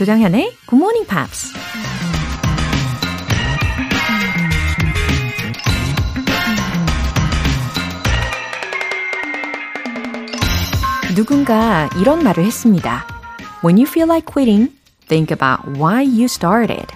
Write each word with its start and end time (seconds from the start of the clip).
조장현의 0.00 0.56
Good 0.66 0.82
Morning 0.82 1.06
Pops. 1.06 1.52
누군가 11.14 11.90
이런 12.00 12.24
말을 12.24 12.46
했습니다. 12.46 13.06
When 13.62 13.76
you 13.76 13.82
feel 13.82 14.10
like 14.10 14.24
quitting, 14.24 14.72
think 15.06 15.36
about 15.36 15.78
why 15.78 16.02
you 16.02 16.24
started. 16.24 16.86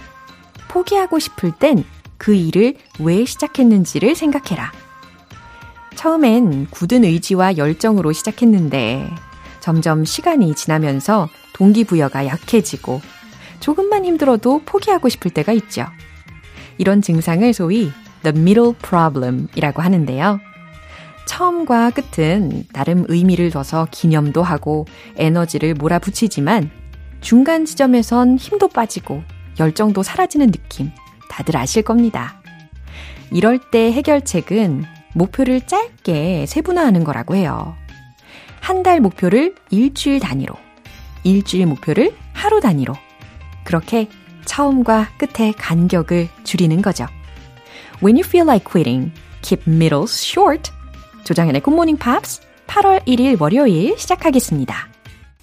포기하고 0.67 1.19
싶을 1.19 1.51
땐 1.51 1.83
그 2.17 2.33
일을 2.33 2.75
왜 2.99 3.23
시작했는지를 3.23 4.15
생각해라. 4.15 4.71
처음엔 5.93 6.71
굳은 6.71 7.03
의지와 7.03 7.57
열정으로 7.57 8.13
시작했는데 8.13 9.13
점점 9.59 10.05
시간이 10.05 10.55
지나면서 10.55 11.29
동기부여가 11.55 12.25
약해지고 12.27 13.01
조금만 13.61 14.03
힘들어도 14.03 14.63
포기하고 14.65 15.07
싶을 15.09 15.31
때가 15.31 15.53
있죠. 15.53 15.85
이런 16.77 17.01
증상을 17.01 17.51
소위 17.53 17.91
the 18.23 18.37
middle 18.37 18.73
problem 18.73 19.47
이라고 19.55 19.81
하는데요. 19.81 20.39
처음과 21.25 21.91
끝은 21.91 22.65
나름 22.73 23.05
의미를 23.07 23.49
둬서 23.49 23.87
기념도 23.89 24.43
하고 24.43 24.85
에너지를 25.15 25.73
몰아붙이지만 25.73 26.69
중간 27.21 27.65
지점에선 27.65 28.37
힘도 28.37 28.67
빠지고 28.67 29.23
열정도 29.59 30.03
사라지는 30.03 30.51
느낌 30.51 30.91
다들 31.29 31.57
아실 31.57 31.81
겁니다. 31.81 32.41
이럴 33.31 33.59
때 33.71 33.91
해결책은 33.91 34.83
목표를 35.13 35.61
짧게 35.61 36.45
세분화하는 36.47 37.03
거라고 37.05 37.35
해요. 37.35 37.75
한 38.59 38.83
달 38.83 38.99
목표를 38.99 39.55
일주일 39.69 40.19
단위로, 40.19 40.53
일주일 41.25 41.65
목표를 41.65 42.15
하루 42.31 42.61
단위로. 42.61 42.93
그렇게 43.65 44.07
처음과 44.45 45.09
끝의 45.17 45.53
간격을 45.53 46.29
줄이는 46.45 46.81
거죠. 46.81 47.05
When 48.01 48.15
you 48.15 48.23
feel 48.23 48.47
like 48.47 48.63
quitting, 48.63 49.11
keep 49.41 49.69
middles 49.69 50.23
short. 50.23 50.71
조장현의 51.25 51.61
굿모닝 51.61 51.97
팝스 51.97 52.41
8월 52.67 53.03
1일 53.05 53.41
월요일 53.41 53.97
시작하겠습니다. 53.97 54.87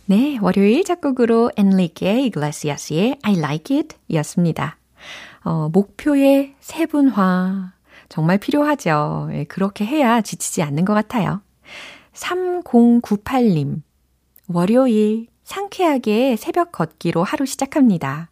네, 0.07 0.39
월요일 0.41 0.85
첫 0.85 1.09
곡으로 1.09 1.51
엔리케 1.57 2.23
이글레시아스의 2.23 3.19
I 3.23 3.39
Like 3.39 3.77
It 3.77 3.97
였습니다. 4.15 4.77
어, 5.45 5.69
목표의 5.73 6.55
세분화. 6.61 7.73
정말 8.09 8.39
필요하죠. 8.39 9.31
예, 9.33 9.45
그렇게 9.45 9.87
해야 9.87 10.21
지치지 10.21 10.63
않는 10.63 10.85
것 10.85 10.93
같아요. 10.93 11.41
3098님. 12.13 13.83
월요일 14.49 15.29
상쾌하게 15.57 16.37
새벽 16.37 16.73
걷기로 16.73 17.25
하루 17.25 17.45
시작합니다. 17.45 18.31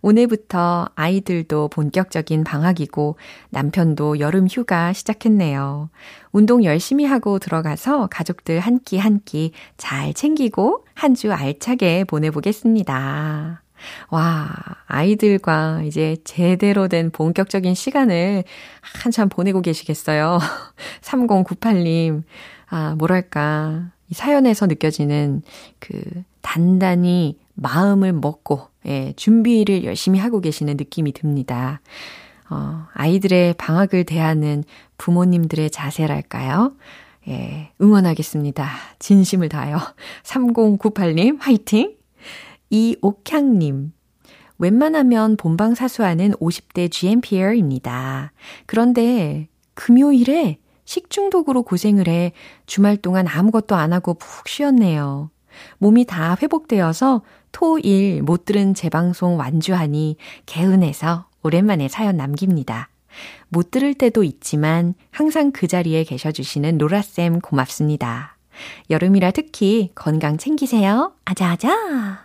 오늘부터 0.00 0.86
아이들도 0.94 1.68
본격적인 1.68 2.42
방학이고 2.42 3.16
남편도 3.50 4.18
여름 4.18 4.46
휴가 4.46 4.94
시작했네요. 4.94 5.90
운동 6.32 6.64
열심히 6.64 7.04
하고 7.04 7.38
들어가서 7.38 8.06
가족들 8.06 8.60
한 8.60 8.78
끼 8.82 8.96
한 8.98 9.20
끼 9.26 9.52
잘 9.76 10.14
챙기고 10.14 10.86
한 10.94 11.14
주 11.14 11.32
알차게 11.34 12.04
보내보겠습니다. 12.04 13.62
와, 14.08 14.48
아이들과 14.86 15.82
이제 15.84 16.16
제대로 16.24 16.88
된 16.88 17.10
본격적인 17.10 17.74
시간을 17.74 18.44
한참 18.80 19.28
보내고 19.28 19.60
계시겠어요. 19.60 20.38
3098님, 21.02 22.22
아, 22.70 22.94
뭐랄까. 22.96 23.90
이 24.08 24.14
사연에서 24.14 24.66
느껴지는 24.66 25.42
그 25.78 26.00
단단히 26.44 27.38
마음을 27.54 28.12
먹고, 28.12 28.68
예, 28.86 29.14
준비를 29.16 29.82
열심히 29.84 30.20
하고 30.20 30.40
계시는 30.40 30.76
느낌이 30.76 31.12
듭니다. 31.12 31.80
어, 32.50 32.86
아이들의 32.92 33.54
방학을 33.54 34.04
대하는 34.04 34.62
부모님들의 34.98 35.70
자세랄까요? 35.70 36.74
예, 37.28 37.72
응원하겠습니다. 37.80 38.68
진심을 38.98 39.48
다하여. 39.48 39.78
3098님, 40.22 41.38
화이팅! 41.40 41.96
이옥향님. 42.68 43.92
웬만하면 44.58 45.36
본방 45.36 45.74
사수하는 45.74 46.32
50대 46.32 46.90
GMPR입니다. 46.90 48.32
그런데 48.66 49.48
금요일에 49.72 50.58
식중독으로 50.84 51.62
고생을 51.62 52.08
해 52.08 52.32
주말 52.66 52.98
동안 52.98 53.26
아무것도 53.26 53.74
안 53.74 53.92
하고 53.94 54.14
푹 54.14 54.48
쉬었네요. 54.48 55.30
몸이 55.78 56.04
다 56.04 56.36
회복되어서 56.40 57.22
토, 57.52 57.78
일 57.78 58.22
못 58.22 58.44
들은 58.44 58.74
재방송 58.74 59.38
완주하니 59.38 60.16
개운해서 60.46 61.26
오랜만에 61.42 61.88
사연 61.88 62.16
남깁니다. 62.16 62.88
못 63.48 63.70
들을 63.70 63.94
때도 63.94 64.24
있지만 64.24 64.94
항상 65.10 65.52
그 65.52 65.66
자리에 65.68 66.04
계셔주시는 66.04 66.78
로라쌤 66.78 67.40
고맙습니다. 67.40 68.36
여름이라 68.90 69.30
특히 69.32 69.90
건강 69.94 70.36
챙기세요. 70.38 71.12
아자아자! 71.24 72.24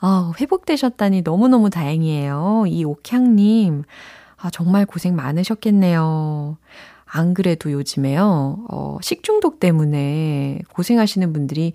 아, 0.00 0.32
회복되셨다니 0.40 1.22
너무너무 1.22 1.70
다행이에요. 1.70 2.64
이 2.68 2.84
옥향님. 2.84 3.84
아, 4.36 4.50
정말 4.50 4.86
고생 4.86 5.16
많으셨겠네요. 5.16 6.56
안 7.10 7.34
그래도 7.34 7.72
요즘에요, 7.72 8.66
어, 8.70 8.98
식중독 9.00 9.60
때문에 9.60 10.60
고생하시는 10.72 11.32
분들이 11.32 11.72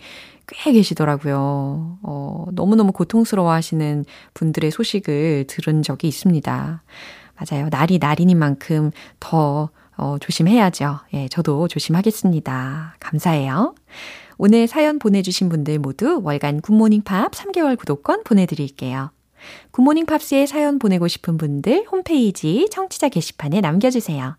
꽤 0.48 0.72
계시더라고요. 0.72 2.00
어, 2.02 2.46
너무너무 2.52 2.92
고통스러워 2.92 3.52
하시는 3.52 4.06
분들의 4.34 4.72
소식을 4.72 5.46
들은 5.48 5.84
적이 5.84 6.08
있습니다. 6.08 6.84
맞아요. 7.36 7.70
날이 7.70 7.98
날이니 7.98 8.36
만큼 8.36 8.92
더, 9.20 9.70
어, 9.98 10.18
조심해야죠. 10.20 11.00
예, 11.14 11.28
저도 11.28 11.68
조심하겠습니다. 11.68 12.96
감사해요. 13.00 13.76
오늘 14.38 14.68
사연 14.68 15.00
보내주신 15.00 15.50
분들 15.50 15.80
모두 15.80 16.22
월간 16.24 16.62
굿모닝 16.62 17.04
팝스 17.04 17.32
3개월 17.32 17.78
구독권 17.78 18.24
보내드릴게요. 18.24 19.12
굿모닝 19.72 20.06
팝스에 20.06 20.46
사연 20.46 20.80
보내고 20.80 21.08
싶은 21.08 21.38
분들 21.38 21.86
홈페이지 21.92 22.68
청취자 22.72 23.10
게시판에 23.10 23.62
남겨주세요. 23.62 24.38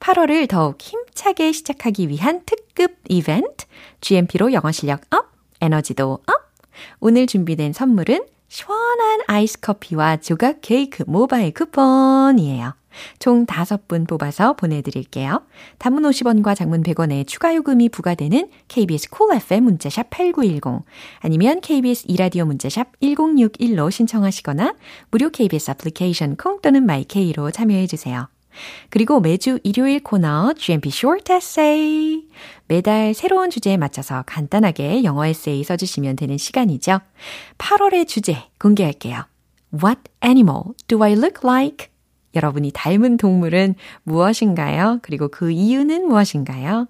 8월을 0.00 0.48
더욱 0.48 0.80
힘차게 0.80 1.52
시작하기 1.52 2.08
위한 2.08 2.42
특급 2.46 2.96
이벤트, 3.08 3.66
GMP로 4.00 4.52
영어 4.52 4.70
실력 4.70 5.02
up, 5.10 5.25
에너지도 5.60 6.14
up! 6.26 6.46
오늘 7.00 7.26
준비된 7.26 7.72
선물은 7.72 8.26
시원한 8.48 9.20
아이스 9.26 9.60
커피와 9.60 10.18
조각 10.18 10.58
케이크 10.60 11.04
모바일 11.06 11.52
쿠폰이에요. 11.52 12.74
총 13.18 13.44
5분 13.44 14.08
뽑아서 14.08 14.54
보내드릴게요. 14.54 15.42
단문 15.78 16.04
50원과 16.04 16.56
장문 16.56 16.82
100원의 16.82 17.26
추가 17.26 17.54
요금이 17.54 17.90
부과되는 17.90 18.48
KBS 18.68 19.10
cool 19.10 19.42
FM 19.42 19.64
문자샵 19.64 20.10
8910 20.10 20.84
아니면 21.20 21.60
KBS 21.60 22.04
이라디오 22.08 22.44
문자샵 22.46 22.98
1061로 23.00 23.90
신청하시거나 23.90 24.74
무료 25.10 25.30
KBS 25.30 25.72
애플리케이션 25.72 26.36
콩 26.36 26.60
또는 26.62 26.86
마이케이로 26.86 27.50
참여해주세요. 27.50 28.28
그리고 28.88 29.20
매주 29.20 29.58
일요일 29.64 30.02
코너 30.02 30.54
GMP 30.54 30.88
Short 30.88 31.30
Essay. 31.30 32.22
매달 32.68 33.14
새로운 33.14 33.50
주제에 33.50 33.76
맞춰서 33.76 34.24
간단하게 34.26 35.04
영어 35.04 35.24
에세이 35.26 35.62
써주시면 35.64 36.16
되는 36.16 36.36
시간이죠. 36.36 36.98
8월의 37.58 38.08
주제 38.08 38.36
공개할게요. 38.58 39.24
What 39.72 40.00
animal 40.24 40.62
do 40.88 41.02
I 41.02 41.12
look 41.12 41.40
like? 41.44 41.88
여러분이 42.34 42.72
닮은 42.74 43.16
동물은 43.16 43.76
무엇인가요? 44.02 44.98
그리고 45.02 45.28
그 45.28 45.50
이유는 45.50 46.06
무엇인가요? 46.08 46.86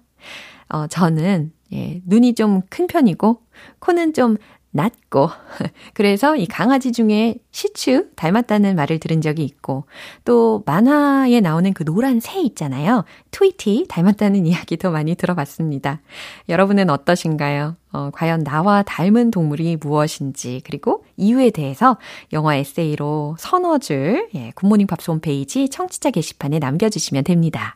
어, 0.69 0.87
저는, 0.87 1.53
예, 1.73 2.01
눈이 2.05 2.33
좀 2.35 2.61
큰 2.69 2.87
편이고, 2.87 3.41
코는 3.79 4.13
좀 4.13 4.37
낮고 4.77 5.29
그래서 5.93 6.37
이 6.37 6.45
강아지 6.45 6.93
중에 6.93 7.35
시츄 7.51 8.07
닮았다는 8.15 8.75
말을 8.75 8.99
들은 8.99 9.19
적이 9.19 9.43
있고 9.43 9.83
또 10.23 10.63
만화에 10.65 11.41
나오는 11.41 11.73
그 11.73 11.83
노란 11.83 12.21
새 12.21 12.39
있잖아요. 12.41 13.03
트위티 13.31 13.87
닮았다는 13.89 14.45
이야기도 14.47 14.91
많이 14.91 15.15
들어봤습니다. 15.15 15.99
여러분은 16.47 16.89
어떠신가요? 16.89 17.75
어, 17.91 18.09
과연 18.13 18.43
나와 18.43 18.83
닮은 18.83 19.31
동물이 19.31 19.77
무엇인지 19.77 20.61
그리고 20.63 21.03
이유에 21.17 21.49
대해서 21.49 21.97
영어 22.31 22.55
에세이로 22.55 23.37
서너 23.39 23.79
줄 23.79 24.29
예, 24.35 24.51
굿모닝 24.55 24.87
팝스 24.87 25.09
홈페이지 25.11 25.67
청취자 25.67 26.11
게시판에 26.11 26.59
남겨주시면 26.59 27.23
됩니다. 27.23 27.75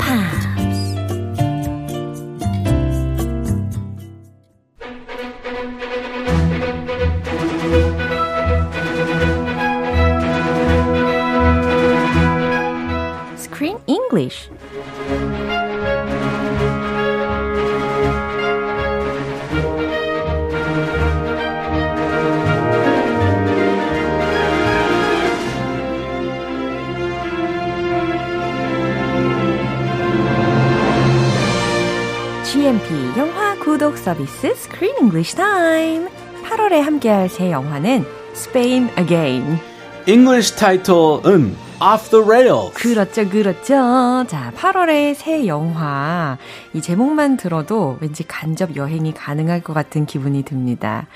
English. 14.11 14.49
GMP 32.43 33.17
영화 33.17 33.55
구독 33.59 33.97
서비스 33.97 34.47
Screen 34.47 34.95
English 34.99 35.35
Time. 35.35 36.09
8월에 36.43 36.81
함께할 36.81 37.29
새 37.29 37.51
영화는 37.51 38.05
Spain 38.33 38.89
Again. 38.97 39.59
English 40.05 40.55
title은 40.57 41.70
Off 41.81 42.09
the 42.11 42.23
Rails. 42.23 42.73
그렇죠, 42.75 43.27
그렇죠. 43.27 44.25
자, 44.27 44.51
8월의 44.55 45.15
새 45.15 45.47
영화. 45.47 46.37
이 46.75 46.81
제목만 46.81 47.37
들어도 47.37 47.97
왠지 48.01 48.23
간접 48.23 48.75
여행이 48.75 49.13
가능할 49.13 49.61
것 49.63 49.73
같은 49.73 50.05
기분이 50.05 50.43
듭니다. 50.43 51.07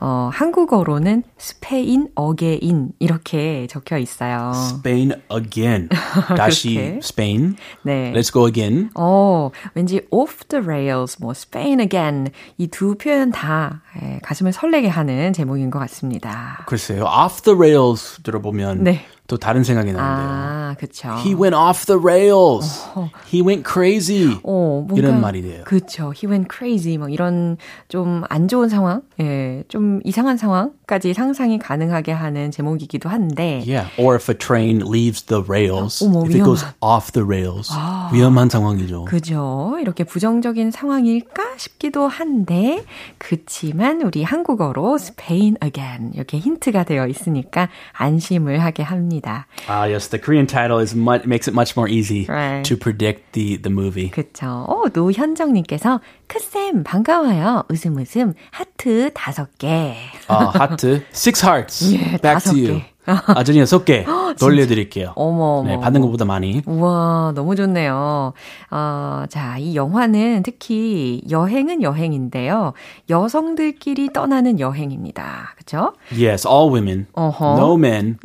어, 0.00 0.30
한국어로는 0.32 1.24
스페인 1.38 2.08
어게인 2.14 2.90
이렇게 3.00 3.66
적혀 3.68 3.98
있어요. 3.98 4.52
Spain 4.54 5.12
again. 5.32 5.88
다시. 6.36 6.98
Spain. 7.02 7.56
네. 7.82 8.12
Let's 8.12 8.32
go 8.32 8.46
again. 8.46 8.90
어, 8.94 9.50
왠지 9.74 10.00
off 10.10 10.44
the 10.48 10.64
rails, 10.64 11.16
뭐 11.20 11.30
Spain 11.32 11.80
again 11.80 12.28
이 12.58 12.66
두 12.68 12.96
표현 12.96 13.30
다 13.30 13.82
예, 14.02 14.20
가슴을 14.22 14.52
설레게 14.52 14.86
하는 14.88 15.32
제목인 15.32 15.70
것 15.70 15.78
같습니다. 15.80 16.64
글쎄요. 16.66 17.04
Off 17.04 17.42
the 17.42 17.56
Rails 17.56 18.20
들어보면 18.22 18.84
네. 18.84 19.04
또 19.28 19.36
다른 19.36 19.62
생각이 19.62 19.92
나는데요. 19.92 20.26
아, 20.28 20.74
그쵸. 20.78 21.10
He 21.24 21.34
went 21.34 21.54
off 21.54 21.84
the 21.86 22.00
rails. 22.02 22.82
He 23.30 23.42
went 23.42 23.62
crazy. 23.70 24.34
어, 24.42 24.84
뭔가, 24.88 24.96
이런 24.96 25.20
말이 25.20 25.42
돼요. 25.42 25.62
그쵸. 25.64 26.12
He 26.16 26.26
went 26.26 26.48
crazy. 26.50 26.96
뭐 26.98 27.08
이런 27.10 27.58
좀 27.88 28.24
안 28.30 28.48
좋은 28.48 28.68
상황, 28.70 29.02
예, 29.20 29.62
좀 29.68 30.00
이상한 30.04 30.38
상황 30.38 30.72
까지 30.88 31.12
상상이 31.12 31.58
가능하게 31.58 32.12
하는 32.12 32.50
제목이기도 32.50 33.10
한데. 33.10 33.62
Yeah. 33.68 33.90
Or 33.98 34.16
if 34.16 34.30
a 34.30 34.34
train 34.34 34.80
leaves 34.80 35.22
the 35.26 35.44
rails. 35.46 36.02
어머, 36.02 36.24
if 36.24 36.32
it 36.34 36.42
goes 36.42 36.64
위험한. 36.64 36.74
off 36.80 37.12
the 37.12 37.22
rails. 37.26 37.70
위험한 38.14 38.48
상황이죠. 38.48 39.04
그죠. 39.04 39.76
이렇게 39.82 40.04
부정적인 40.04 40.70
상황일까 40.70 41.58
싶기도 41.58 42.08
한데, 42.08 42.82
그치만 43.18 44.00
우리 44.00 44.22
한국어로 44.22 44.94
Spain 44.96 45.56
again. 45.62 46.12
이렇게 46.14 46.38
힌트가 46.38 46.84
되어 46.84 47.06
있으니까 47.06 47.68
안심을 47.92 48.60
하게 48.64 48.82
합니다. 48.82 49.46
Ah, 49.68 49.92
yes. 49.92 50.08
The 50.08 50.18
Korean 50.18 50.46
title 50.46 50.80
is 50.80 50.96
much, 50.96 51.26
makes 51.26 51.46
it 51.46 51.52
much 51.54 51.76
more 51.76 51.86
easy 51.92 52.24
Right. 52.26 52.64
to 52.66 52.78
predict 52.78 53.32
the, 53.32 53.60
the 53.60 53.70
movie. 53.70 54.10
그쵸. 54.10 54.64
어, 54.66 54.84
노현정님께서, 54.94 56.00
크쌤, 56.28 56.82
반가워요. 56.84 57.64
웃음 57.68 57.96
웃음, 57.98 58.32
하트 58.50 59.10
다섯 59.12 59.48
개. 59.58 59.94
아, 60.28 60.50
하트. 60.78 61.02
Six 61.12 61.44
hearts. 61.44 61.92
예, 61.94 62.16
Back 62.18 62.40
to 62.44 62.52
you. 62.56 62.78
개. 62.78 62.84
아, 63.08 63.42
저는 63.42 63.60
여섯 63.60 63.86
개 63.86 64.04
돌려드릴게요. 64.38 65.14
어머. 65.16 65.64
네, 65.66 65.80
받는 65.80 66.02
것보다 66.02 66.26
많이. 66.26 66.60
우와, 66.66 67.32
너무 67.34 67.56
좋네요. 67.56 68.34
어, 68.70 69.24
자, 69.30 69.56
이 69.56 69.74
영화는 69.74 70.42
특히 70.44 71.22
여행은 71.30 71.82
여행인데요. 71.82 72.74
여성들끼리 73.08 74.12
떠나는 74.12 74.60
여행입니다. 74.60 75.54
그죠? 75.56 75.94
Yes, 76.12 76.46
all 76.46 76.70
women. 76.70 77.06
어허. 77.14 77.56
No 77.56 77.74
men. 77.78 78.18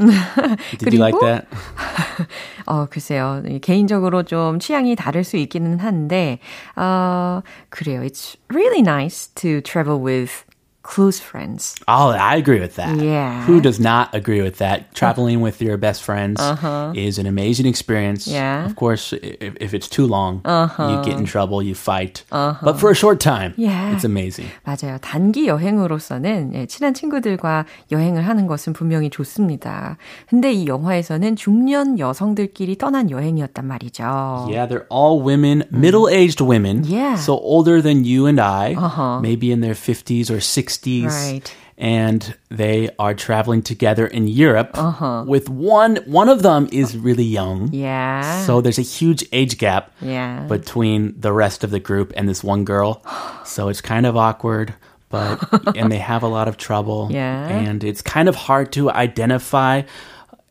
Did 0.79 0.93
you 0.93 0.99
like 0.99 1.17
그리고- 1.17 1.25
that? 1.27 1.47
어, 2.67 2.85
글쎄요. 2.89 3.41
개인적으로 3.61 4.23
좀 4.23 4.59
취향이 4.59 4.97
다를 4.97 5.23
수 5.23 5.37
있기는 5.37 5.79
한데, 5.79 6.39
어, 6.75 7.39
그래요. 7.69 8.01
It's 8.01 8.35
really 8.49 8.81
nice 8.81 9.29
to 9.35 9.61
travel 9.61 9.97
with 10.03 10.43
close 10.82 11.20
friends. 11.20 11.74
Oh, 11.86 12.08
I 12.16 12.36
agree 12.36 12.60
with 12.60 12.76
that. 12.76 12.96
Yeah. 12.96 13.44
Who 13.44 13.60
does 13.60 13.78
not 13.78 14.14
agree 14.14 14.40
with 14.40 14.56
that? 14.56 14.94
Traveling 14.94 15.42
with 15.42 15.60
your 15.60 15.76
best 15.76 16.02
friends 16.02 16.40
is 16.96 17.18
an 17.18 17.26
amazing 17.26 17.66
experience. 17.66 18.26
Uh-huh. 18.26 18.34
Yeah. 18.36 18.58
Uh-huh. 18.60 18.66
Of 18.70 18.76
course, 18.76 19.12
if, 19.12 19.52
if 19.60 19.74
it's 19.74 19.86
too 19.86 20.06
long, 20.06 20.40
you 20.46 21.02
get 21.04 21.18
in 21.18 21.26
trouble, 21.26 21.62
you 21.62 21.74
fight. 21.74 22.24
But 22.30 22.80
for 22.80 22.90
a 22.90 22.94
short 22.94 23.20
time, 23.20 23.52
Yeah. 23.58 23.92
it's 23.92 24.04
amazing. 24.04 24.48
맞아요. 24.64 24.96
단기 25.02 25.46
여행으로서는 25.48 26.52
예, 26.54 26.64
친한 26.66 26.94
친구들과 26.94 27.66
여행을 27.92 28.26
하는 28.26 28.46
것은 28.46 28.72
분명히 28.72 29.10
좋습니다. 29.10 29.98
근데 30.30 30.52
이 30.54 30.66
영화에서는 30.66 31.36
중년 31.36 31.98
여성들끼리 31.98 32.78
떠난 32.78 33.10
여행이었단 33.10 33.66
말이죠. 33.66 34.46
Yeah, 34.48 34.64
they're 34.66 34.86
all 34.90 35.20
women, 35.20 35.64
middle-aged 35.70 36.40
women. 36.40 36.84
Oh. 36.86 36.88
Yeah. 36.88 37.16
So 37.16 37.34
older 37.38 37.82
than 37.82 38.04
you 38.06 38.24
and 38.26 38.40
I, 38.40 38.72
Uh-huh. 38.74 39.20
maybe 39.20 39.52
in 39.52 39.60
their 39.60 39.74
50s 39.74 40.30
or 40.30 40.38
60s. 40.40 40.71
Right. 41.11 41.53
And 41.77 42.35
they 42.49 42.89
are 42.99 43.13
traveling 43.15 43.63
together 43.63 44.05
in 44.05 44.27
Europe 44.27 44.71
Uh-huh. 44.75 45.23
with 45.27 45.49
one 45.49 45.97
one 46.05 46.29
of 46.29 46.41
them 46.43 46.67
is 46.71 46.95
really 46.95 47.23
young. 47.25 47.69
Yeah. 47.73 48.45
So 48.45 48.61
there's 48.61 48.77
a 48.79 48.83
huge 48.99 49.25
age 49.31 49.57
gap 49.57 49.91
Yeah. 50.01 50.45
between 50.47 51.15
the 51.19 51.33
rest 51.33 51.63
of 51.63 51.71
the 51.71 51.79
group 51.79 52.13
and 52.15 52.29
this 52.29 52.43
one 52.43 52.63
girl. 52.63 53.01
So 53.45 53.69
it's 53.69 53.81
kind 53.81 54.05
of 54.05 54.15
awkward, 54.15 54.73
but 55.09 55.39
and 55.75 55.91
they 55.91 55.97
have 55.99 56.23
a 56.23 56.27
lot 56.29 56.47
of 56.47 56.55
trouble. 56.57 57.09
Yeah. 57.21 57.47
And 57.49 57.83
it's 57.83 58.01
kind 58.01 58.29
of 58.29 58.35
hard 58.35 58.71
to 58.73 58.89
identify 58.91 59.81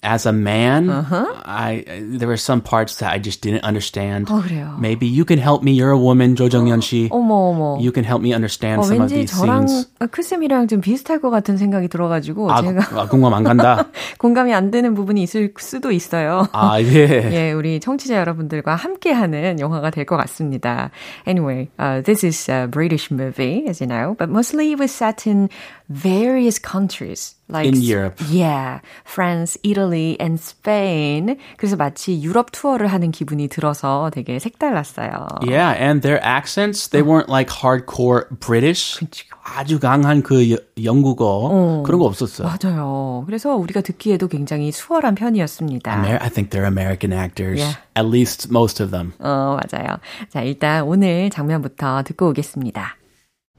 as 0.02 0.26
a 0.26 0.32
man. 0.32 0.90
Uh-huh. 0.90 1.26
I 1.44 1.84
there 2.02 2.28
were 2.28 2.36
some 2.36 2.60
parts 2.60 2.96
that 2.96 3.12
I 3.12 3.18
just 3.18 3.40
didn't 3.42 3.62
understand. 3.64 4.26
어, 4.28 4.42
그래요. 4.42 4.76
Maybe 4.78 5.06
you 5.06 5.24
can 5.24 5.38
help 5.38 5.62
me. 5.62 5.72
You're 5.72 5.90
a 5.92 5.98
woman, 5.98 6.34
Hyun 6.34 6.80
씨. 6.82 7.08
어머 7.10 7.52
어머. 7.54 7.78
You 7.80 7.92
can 7.92 8.04
help 8.04 8.22
me 8.22 8.34
understand 8.34 8.80
어, 8.80 8.84
some 8.84 9.00
of 9.02 9.10
왠지 9.10 9.14
these 9.26 9.32
저랑 9.32 9.68
scenes. 9.68 9.88
크쌤이랑 10.10 10.68
좀 10.68 10.80
비슷할 10.80 11.20
것 11.20 11.30
같은 11.30 11.56
생각이 11.56 11.88
들어가지고 11.88 12.50
아, 12.52 12.60
제가 12.62 13.00
아, 13.00 13.06
공감 13.08 13.34
안 13.34 13.44
간다. 13.44 13.86
공감이 14.18 14.52
안 14.52 14.70
되는 14.70 14.94
부분이 14.94 15.22
있을 15.22 15.52
수도 15.58 15.90
있어요. 15.92 16.46
아, 16.52 16.80
예. 16.80 17.30
예, 17.32 17.52
우리 17.52 17.80
청취자 17.80 18.16
여러분들과 18.16 18.74
함께하는 18.74 19.60
영화가 19.60 19.90
될 19.90 20.02
것 20.04 20.16
같습니다. 20.16 20.90
Anyway, 21.26 21.68
uh, 21.78 22.02
this 22.02 22.24
is 22.26 22.50
a 22.50 22.66
British 22.66 23.10
movie, 23.12 23.64
as 23.68 23.80
you 23.80 23.86
know, 23.86 24.16
but 24.18 24.28
mostly 24.28 24.72
it 24.72 24.78
was 24.80 24.90
set 24.90 25.26
in 25.28 25.48
various 25.92 26.58
countries. 26.58 27.34
Like 27.48 27.66
In 27.68 27.82
Europe. 27.82 28.16
Yeah, 28.30 28.80
France, 29.04 29.58
Italy, 29.62 30.16
and 30.18 30.40
Spain. 30.40 31.36
그래서 31.58 31.76
마치 31.76 32.22
유럽 32.22 32.50
투어를 32.50 32.86
하는 32.86 33.10
기분이 33.10 33.48
들어서 33.48 34.10
되게 34.14 34.38
색달랐어요. 34.38 35.26
Yeah, 35.46 35.76
and 35.78 36.00
their 36.00 36.18
accents, 36.24 36.88
they 36.88 37.02
weren't 37.06 37.28
like 37.28 37.50
hardcore 37.50 38.24
British. 38.40 38.98
아주 39.44 39.78
강한 39.80 40.22
그 40.22 40.50
여- 40.52 40.56
영국어 40.82 41.82
그런 41.84 41.98
거 42.00 42.06
없었어요. 42.06 42.48
맞아요. 42.48 43.24
그래서 43.26 43.54
우리가 43.56 43.82
듣기에도 43.82 44.28
굉장히 44.28 44.72
수월한 44.72 45.14
편이었습니다. 45.14 45.92
Amer- 45.92 46.22
I 46.22 46.30
think 46.30 46.48
they're 46.48 46.64
American 46.66 47.12
actors. 47.12 47.60
Yeah. 47.60 47.76
At 47.94 48.06
least 48.08 48.48
most 48.50 48.82
of 48.82 48.90
them. 48.90 49.12
어, 49.18 49.58
맞아요. 49.60 49.98
자, 50.30 50.40
일단 50.40 50.84
오늘 50.84 51.28
장면부터 51.28 52.02
듣고 52.04 52.30
오겠습니다. 52.30 52.96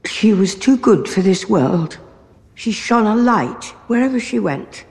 She 0.06 0.32
was 0.36 0.58
too 0.58 0.76
good 0.82 1.08
for 1.08 1.22
this 1.22 1.46
world. 1.48 1.96
She 2.54 2.72
shone 2.72 3.06
a 3.06 3.16
light 3.16 3.64
wherever 3.88 4.20
she 4.20 4.38
went, 4.38 4.84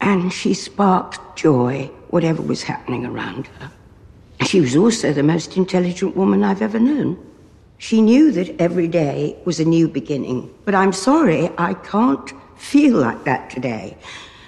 and 0.00 0.32
she 0.32 0.54
sparked 0.54 1.36
joy 1.36 1.90
whatever 2.08 2.42
was 2.42 2.62
happening 2.62 3.04
around 3.06 3.46
her. 3.58 3.70
She 4.46 4.60
was 4.60 4.76
also 4.76 5.12
the 5.12 5.22
most 5.22 5.56
intelligent 5.56 6.16
woman 6.16 6.42
I've 6.42 6.62
ever 6.62 6.78
known. 6.78 7.18
She 7.78 8.00
knew 8.00 8.30
that 8.32 8.60
every 8.60 8.88
day 8.88 9.36
was 9.44 9.60
a 9.60 9.64
new 9.64 9.88
beginning, 9.88 10.52
but 10.64 10.74
I'm 10.74 10.92
sorry 10.92 11.50
I 11.56 11.74
can't 11.74 12.32
feel 12.56 12.96
like 12.96 13.24
that 13.24 13.50
today 13.50 13.96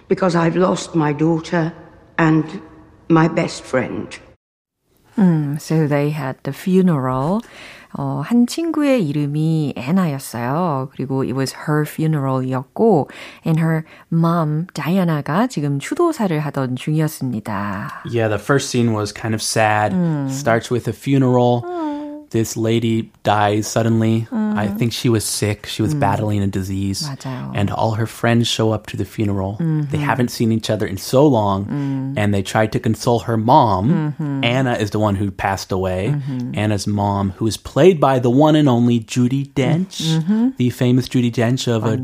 because 0.08 0.34
I've 0.34 0.56
lost 0.56 0.94
my 0.94 1.12
daughter 1.12 1.72
and 2.18 2.60
my 3.08 3.28
best 3.28 3.62
friend. 3.62 4.18
Hmm, 5.14 5.56
so 5.56 5.86
they 5.86 6.10
had 6.10 6.36
the 6.42 6.52
funeral. 6.52 7.42
어, 7.94 8.22
한 8.24 8.46
친구의 8.46 9.06
이름이 9.06 9.74
애나였어요. 9.76 10.88
그리고 10.92 11.22
it 11.22 11.34
was 11.34 11.54
her 11.68 11.84
funeral이었고, 11.86 13.08
and 13.46 13.60
her 13.60 13.84
mom, 14.12 14.66
다이아나가 14.74 15.46
지금 15.46 15.78
추도사를 15.78 16.38
하던 16.38 16.76
중이었습니다. 16.76 18.02
Yeah, 18.10 18.28
the 18.28 18.38
first 18.42 18.70
scene 18.70 18.94
was 18.94 19.12
kind 19.12 19.34
of 19.34 19.42
sad. 19.42 19.92
Starts 20.30 20.70
with 20.70 20.88
a 20.88 20.92
funeral. 20.92 21.62
this 22.31 22.57
lady 22.57 23.09
dies 23.23 23.67
suddenly. 23.67 24.27
I 24.31 24.67
think 24.67 24.91
she 24.91 25.07
was 25.07 25.23
sick. 25.23 25.65
She 25.65 25.81
was 25.81 25.93
battling 25.95 26.41
a 26.43 26.47
disease. 26.47 27.07
맞아요. 27.07 27.51
And 27.55 27.71
all 27.71 27.91
her 27.91 28.05
friends 28.05 28.47
show 28.47 28.71
up 28.71 28.87
to 28.87 28.97
the 28.97 29.05
funeral. 29.05 29.57
They 29.91 29.97
haven't 29.97 30.29
seen 30.29 30.51
each 30.51 30.69
other 30.69 30.85
in 30.85 30.97
so 30.97 31.25
long. 31.25 31.67
And 32.17 32.33
they 32.33 32.41
tried 32.43 32.71
to 32.73 32.79
console 32.79 33.19
her 33.19 33.37
mom. 33.37 34.13
Anna 34.43 34.73
is 34.73 34.91
the 34.91 34.99
one 34.99 35.15
who 35.15 35.31
passed 35.31 35.71
away. 35.71 36.13
Anna's 36.53 36.85
mom, 36.87 37.31
who 37.37 37.47
is 37.47 37.55
played 37.57 37.99
by 37.99 38.19
the 38.19 38.29
one 38.29 38.55
and 38.55 38.67
only 38.67 38.99
Judy 38.99 39.45
Dench, 39.55 40.01
the 40.57 40.69
famous 40.71 41.07
Judy 41.07 41.31
Dench 41.31 41.67
of 41.67 41.85
uh, 41.85 41.95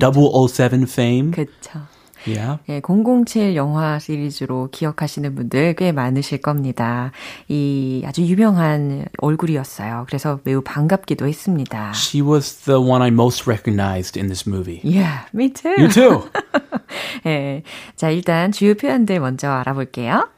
007 0.48 0.86
fame. 0.86 1.34
그쵸. 1.34 1.82
Yeah. 2.29 2.59
예, 2.69 2.81
007 2.81 3.57
영화 3.57 3.99
시리즈로 3.99 4.69
기억하시는 4.71 5.35
분들 5.35 5.75
꽤 5.75 5.93
많으실 5.93 6.39
겁니다. 6.39 7.13
이 7.49 8.03
아주 8.07 8.23
유명한 8.23 9.07
얼굴이었어요. 9.19 10.05
그래서 10.07 10.41
매우 10.45 10.61
반갑기도 10.63 11.27
했습니다. 11.27 11.93
She 11.95 12.27
was 12.27 12.65
the 12.65 12.79
one 12.79 13.03
I 13.03 13.09
most 13.09 13.49
recognized 13.49 14.19
in 14.19 14.29
this 14.29 14.49
movie. 14.49 14.81
Yeah, 14.85 15.27
me 15.35 15.53
too. 15.53 15.75
You 15.79 15.89
too. 15.89 16.29
예. 17.27 17.63
자, 17.97 18.11
일단 18.11 18.53
주요 18.53 18.75
표현들 18.75 19.21
먼저 19.21 19.51
알아볼게요. 19.51 20.29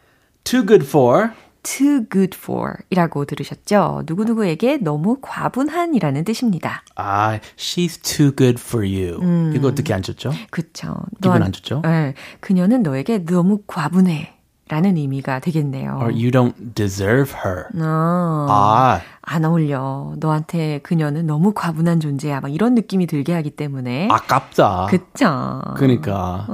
Too 0.44 0.66
good 0.66 0.86
for. 0.86 1.30
Too 1.62 2.06
good 2.10 2.36
for 2.36 2.74
이라고 2.90 3.24
들으셨죠? 3.24 4.02
누구누구에게 4.06 4.78
너무 4.78 5.18
과분한이라는 5.20 6.24
뜻입니다. 6.24 6.82
아, 6.96 7.38
she's 7.56 8.02
too 8.02 8.34
good 8.34 8.60
for 8.60 8.86
you. 8.86 9.52
이거 9.54 9.68
어떻게 9.68 9.92
안 9.94 10.02
좋죠? 10.02 10.32
그쵸. 10.50 10.94
기분 11.22 11.42
안 11.42 11.52
좋죠? 11.52 11.82
네, 11.84 12.14
그녀는 12.40 12.82
너에게 12.82 13.24
너무 13.24 13.62
과분해. 13.66 14.39
라는 14.70 14.96
의미가 14.96 15.40
되겠네요. 15.40 15.98
Or 16.00 16.12
you 16.12 16.30
don't 16.30 16.54
deserve 16.76 17.34
her. 17.44 17.64
어, 17.74 18.46
아, 18.48 19.00
안 19.20 19.44
어울려. 19.44 20.14
너한테 20.18 20.78
그녀는 20.84 21.26
너무 21.26 21.52
과분한 21.52 21.98
존재야. 21.98 22.40
막 22.40 22.54
이런 22.54 22.76
느낌이 22.76 23.08
들게 23.08 23.32
하기 23.34 23.50
때문에. 23.50 24.08
아깝다. 24.10 24.86
그쵸. 24.88 25.60
그러니까 25.76 26.46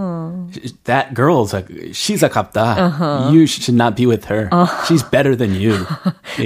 that 0.85 1.15
girl's 1.15 1.55
a, 1.55 1.63
she's 1.91 2.25
아깝다. 2.25 3.29
You 3.31 3.43
should 3.43 3.75
not 3.75 3.97
be 3.97 4.07
with 4.07 4.33
her. 4.33 4.49
She's 4.87 5.03
better 5.11 5.37
than 5.37 5.53
you. 5.53 5.85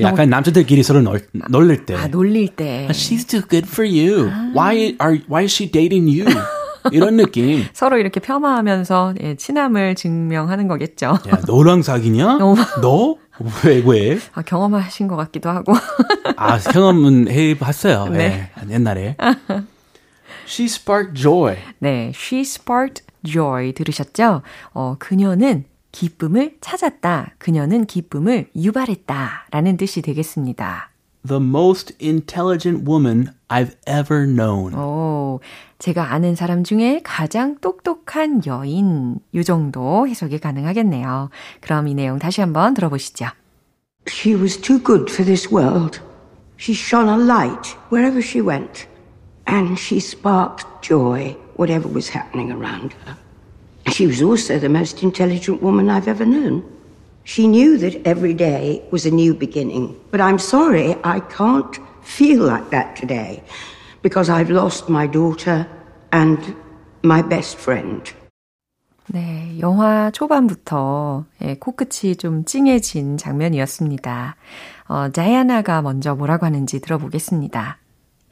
약간 0.02 0.28
남자들끼리 0.28 0.82
서로 0.82 1.02
놀, 1.02 1.24
놀릴 1.50 1.86
때. 1.86 1.94
아, 1.94 2.08
놀릴 2.08 2.56
때. 2.56 2.88
She's 2.90 3.24
too 3.24 3.42
good 3.48 3.68
for 3.68 3.88
you. 3.88 4.28
Why 4.54 4.96
are 5.00 5.20
why 5.28 5.44
is 5.44 5.54
she 5.54 5.70
dating 5.70 6.08
you? 6.08 6.26
이런 6.92 7.16
느낌. 7.16 7.64
서로 7.72 7.98
이렇게 7.98 8.20
폄하하면서 8.20 9.14
예, 9.22 9.34
친함을 9.36 9.94
증명하는 9.94 10.68
거겠죠. 10.68 11.06
야, 11.06 11.40
너랑 11.46 11.82
사귀냐? 11.82 12.38
어. 12.42 12.54
너? 12.80 13.16
왜 13.64 13.82
왜? 13.86 14.18
아, 14.34 14.42
경험하신 14.42 15.08
것 15.08 15.16
같기도 15.16 15.48
하고. 15.48 15.72
아, 16.36 16.58
경험은 16.58 17.30
해봤어요. 17.30 18.08
네. 18.08 18.50
예, 18.68 18.74
옛날에. 18.74 19.16
She 20.46 20.66
sparked 20.66 21.14
joy. 21.14 21.56
네, 21.78 22.12
she 22.14 22.42
sparked 22.42 23.04
joy 23.24 23.72
들으셨죠? 23.72 24.42
어, 24.74 24.96
그녀는 24.98 25.64
기쁨을 25.92 26.56
찾았다. 26.60 27.34
그녀는 27.38 27.86
기쁨을 27.86 28.48
유발했다. 28.54 29.46
라는 29.50 29.76
뜻이 29.76 30.02
되겠습니다. 30.02 30.90
The 31.26 31.42
most 31.42 31.94
intelligent 32.02 32.88
woman 32.88 33.30
I've 33.49 33.75
ever 33.85 34.25
known. 34.25 34.73
오, 34.75 35.39
제가 35.79 36.13
아는 36.13 36.35
사람 36.35 36.63
중에 36.63 37.01
가장 37.03 37.57
똑똑한 37.59 38.41
여인. 38.45 39.19
요 39.33 39.43
정도 39.43 40.07
해석이 40.07 40.39
가능하겠네요. 40.39 41.29
그럼 41.61 41.87
이 41.87 41.93
내용 41.93 42.19
다시 42.19 42.41
한번 42.41 42.73
들어보시죠. 42.73 43.27
She 44.07 44.35
was 44.35 44.59
too 44.59 44.81
good 44.83 45.11
for 45.11 45.25
this 45.25 45.51
world. 45.51 45.99
She 46.57 46.73
shone 46.73 47.09
a 47.09 47.17
light 47.17 47.75
wherever 47.91 48.21
she 48.21 48.41
went, 48.41 48.87
and 49.47 49.77
she 49.79 49.97
sparked 49.97 50.65
joy 50.81 51.35
whatever 51.57 51.87
was 51.87 52.09
happening 52.09 52.51
around 52.51 52.93
her. 53.05 53.17
She 53.91 54.07
was 54.07 54.21
also 54.21 54.59
the 54.59 54.69
most 54.69 55.03
intelligent 55.03 55.61
woman 55.61 55.89
I've 55.89 56.07
ever 56.07 56.25
known. 56.25 56.63
She 57.23 57.47
knew 57.47 57.77
that 57.79 58.05
every 58.05 58.33
day 58.33 58.83
was 58.91 59.05
a 59.05 59.11
new 59.11 59.33
beginning, 59.33 59.95
but 60.11 60.21
I'm 60.21 60.37
sorry 60.37 60.95
I 61.03 61.19
can't 61.21 61.77
feel 62.09 62.45
like 62.45 62.69
that 62.71 62.95
today 62.95 63.43
because 64.01 64.29
I've 64.29 64.51
lost 64.51 64.89
my 64.89 65.07
daughter 65.07 65.67
and 66.11 66.55
my 67.03 67.21
best 67.21 67.57
friend. 67.57 68.13
네, 69.07 69.59
영화 69.59 70.09
초반부터 70.09 71.25
예, 71.43 71.55
코끝이 71.55 72.15
좀 72.15 72.43
찡해진 72.43 73.17
장면이었습니다. 73.17 74.35
어, 74.87 75.09
다이아나가 75.11 75.81
먼저 75.81 76.15
뭐라고 76.15 76.45
하는지 76.45 76.79
들어보겠습니다. 76.79 77.77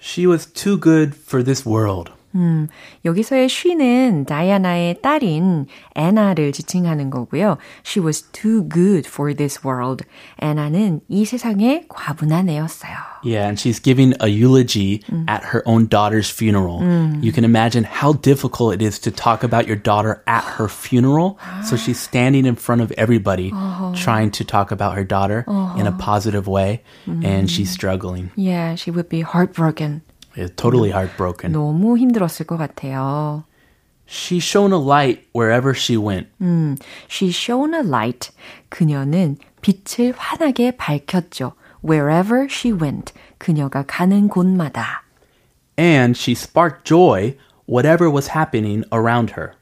She 0.02 0.28
was 0.28 0.48
too 0.52 0.80
good 0.80 1.16
for 1.16 1.44
this 1.44 1.68
world. 1.68 2.12
음, 2.36 2.68
여기서의 3.06 3.46
she는 3.46 4.26
다이아나의 4.26 5.02
딸인 5.04 5.68
애나를 5.96 6.52
지칭하는 6.52 7.12
거고요. 7.12 7.58
She 7.86 8.04
was 8.04 8.24
too 8.32 8.68
good 8.68 9.08
for 9.08 9.36
this 9.36 9.60
world. 9.64 10.04
애나는 10.42 11.02
이 11.10 11.26
세상에 11.26 11.86
과분한 11.90 12.50
애였어요. 12.50 13.14
Yeah, 13.24 13.48
and 13.48 13.60
she's 13.60 13.80
giving 13.80 14.16
a 14.20 14.28
eulogy 14.28 15.02
at 15.28 15.44
her 15.46 15.62
own 15.66 15.88
daughter's 15.88 16.30
funeral. 16.30 16.82
You 17.22 17.32
can 17.32 17.46
imagine 17.46 17.86
how 17.86 18.14
difficult 18.14 18.74
it 18.74 18.82
is 18.82 19.00
to 19.00 19.12
talk 19.12 19.44
about 19.44 19.66
your 19.68 19.78
daughter 19.78 20.24
at 20.28 20.44
her 20.58 20.68
funeral. 20.68 21.38
So 21.64 21.78
she's 21.78 22.00
standing 22.00 22.46
in 22.46 22.56
front 22.56 22.82
of 22.82 22.92
everybody 22.98 23.54
trying 23.96 24.32
to 24.32 24.44
talk 24.44 24.72
about 24.72 24.96
her 24.96 25.06
daughter 25.06 25.46
in 25.78 25.88
a 25.88 25.94
positive 25.94 26.48
way, 26.48 26.82
and 27.06 27.50
she's 27.50 27.70
struggling. 27.70 28.32
Yeah, 28.36 28.74
she 28.76 28.90
would 28.92 29.08
be 29.08 29.22
heartbroken. 29.22 30.02
Yeah, 30.38 30.50
totally 30.56 30.92
heartbroken. 30.92 31.52
너무 31.52 31.98
힘들었을 31.98 32.46
것 32.48 32.58
같아요. 32.58 33.44
She 34.08 34.40
shone 34.40 34.74
a 34.74 34.80
light 34.80 35.28
wherever 35.34 35.74
she 35.76 35.96
went. 35.98 36.28
음, 36.42 36.78
she 37.08 37.30
shone 37.30 37.74
a 37.74 37.82
light. 37.82 38.32
그녀는 38.70 39.38
빛을 39.62 40.14
환하게 40.18 40.76
밝혔죠. 40.78 41.54
Wherever 41.84 42.48
she 42.50 42.74
went. 42.74 43.14
그녀가 43.38 43.84
가는 43.88 44.28
곳마다. 44.28 45.04
And 45.78 46.18
she 46.18 46.34
sparked 46.34 46.84
joy 46.86 47.38
whatever 47.66 48.10
was 48.10 48.30
happening 48.36 48.84
around 48.92 49.32
her. 49.38 49.54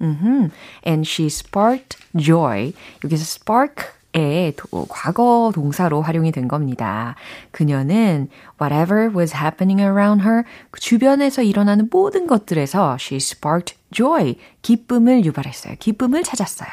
And 0.83 1.07
she 1.07 1.27
sparked 1.27 1.97
joy. 2.17 2.73
여기서 3.03 3.23
spark 3.23 3.93
의 4.16 4.54
도, 4.56 4.86
과거 4.88 5.52
동사로 5.54 6.00
활용이 6.00 6.32
된 6.32 6.48
겁니다. 6.48 7.16
그녀는 7.50 8.28
whatever 8.60 9.10
was 9.14 9.34
happening 9.36 9.80
around 9.80 10.22
her, 10.26 10.44
그 10.70 10.80
주변에서 10.80 11.42
일어나는 11.42 11.88
모든 11.90 12.26
것들에서 12.26 12.96
she 12.98 13.18
sparked 13.18 13.76
joy. 13.92 14.36
기쁨을 14.62 15.24
유발했어요. 15.24 15.74
기쁨을 15.78 16.22
찾았어요. 16.22 16.70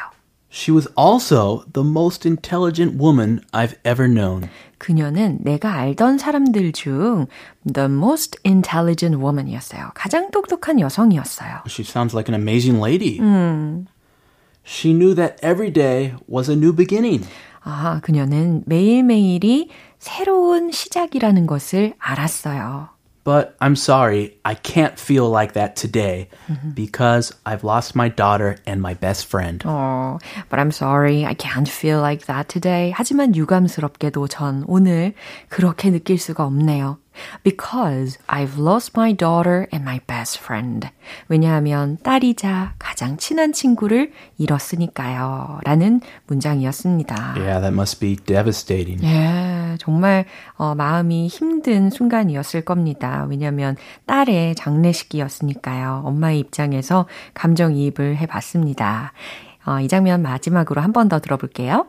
She 0.54 0.72
was 0.72 0.88
also 0.96 1.66
the 1.74 1.86
most 1.86 2.28
intelligent 2.28 3.02
woman 3.02 3.42
I've 3.52 3.76
ever 3.84 4.08
known. 4.08 4.48
그녀는 4.78 5.40
내가 5.42 5.74
알던 5.74 6.20
사람들 6.20 6.72
중 6.74 7.26
the 7.66 7.88
most 7.90 8.38
intelligent 8.46 9.18
woman이었어요. 9.18 9.92
가장 9.96 10.30
똑똑한 10.30 10.80
여성이었어요. 10.80 11.64
She 11.68 11.84
sounds 11.84 12.16
like 12.16 12.32
an 12.32 12.40
amazing 12.40 12.80
lady. 12.80 13.20
She 14.65 14.93
knew 14.93 15.15
that 15.15 15.39
every 15.43 15.71
day 15.71 16.15
was 16.27 16.51
a 16.51 16.57
new 16.57 16.75
beginning. 16.75 17.27
아, 17.63 18.01
그녀는 18.03 18.63
매일매일이 18.67 19.71
새로운 19.99 20.71
시작이라는 20.71 21.47
것을 21.47 21.95
알았어요. 21.99 22.91
But 23.25 23.57
I'm 23.61 23.77
sorry, 23.77 24.39
I 24.43 24.55
can't 24.55 24.99
feel 24.99 25.29
like 25.29 25.53
that 25.53 25.77
today 25.77 26.31
because 26.75 27.31
I've 27.45 27.63
lost 27.63 27.95
my 27.95 28.09
daughter 28.09 28.57
and 28.67 28.81
my 28.81 28.95
best 28.95 29.27
friend. 29.27 29.63
어, 29.67 30.19
but 30.49 30.59
I'm 30.59 30.73
sorry, 30.73 31.27
I 31.27 31.35
can't 31.35 31.69
feel 31.69 32.01
like 32.01 32.25
that 32.25 32.49
today. 32.49 32.91
하지만 32.97 33.37
유감스럽게도 33.37 34.29
전 34.29 34.65
오늘 34.67 35.13
그렇게 35.51 35.91
느낄 35.91 36.19
수가 36.19 36.47
없네요. 36.47 36.97
Because 37.43 38.17
I've 38.29 38.59
lost 38.59 38.93
my 38.97 39.13
daughter 39.13 39.67
and 39.75 39.85
my 39.85 40.01
best 40.07 40.39
friend. 40.41 40.89
왜냐하면 41.29 41.99
딸이자 42.03 42.77
가장 42.94 43.18
친한 43.18 43.54
친구를 43.54 44.12
잃었으니까요. 44.38 45.62
라는 45.64 46.00
문장이었습니다. 46.28 47.34
Yeah, 47.36 47.60
that 47.60 47.74
must 47.74 48.00
be 48.00 48.16
devastating. 48.16 49.04
예, 49.04 49.76
정말 49.80 50.26
어, 50.58 50.76
마음이 50.76 51.26
힘든 51.28 51.90
순간이었을 51.90 52.62
겁니다. 52.62 53.26
왜냐하면 53.28 53.78
딸의 54.06 54.54
장례식이었으니까요. 54.54 56.04
엄마의 56.06 56.38
입장에서 56.38 57.08
감정이입을 57.34 58.18
해봤습니다. 58.18 59.14
어, 59.66 59.80
이 59.80 59.88
장면 59.88 60.22
마지막으로 60.22 60.80
한 60.80 60.94
번 60.94 61.10
더 61.10 61.20
들어볼게요. 61.20 61.88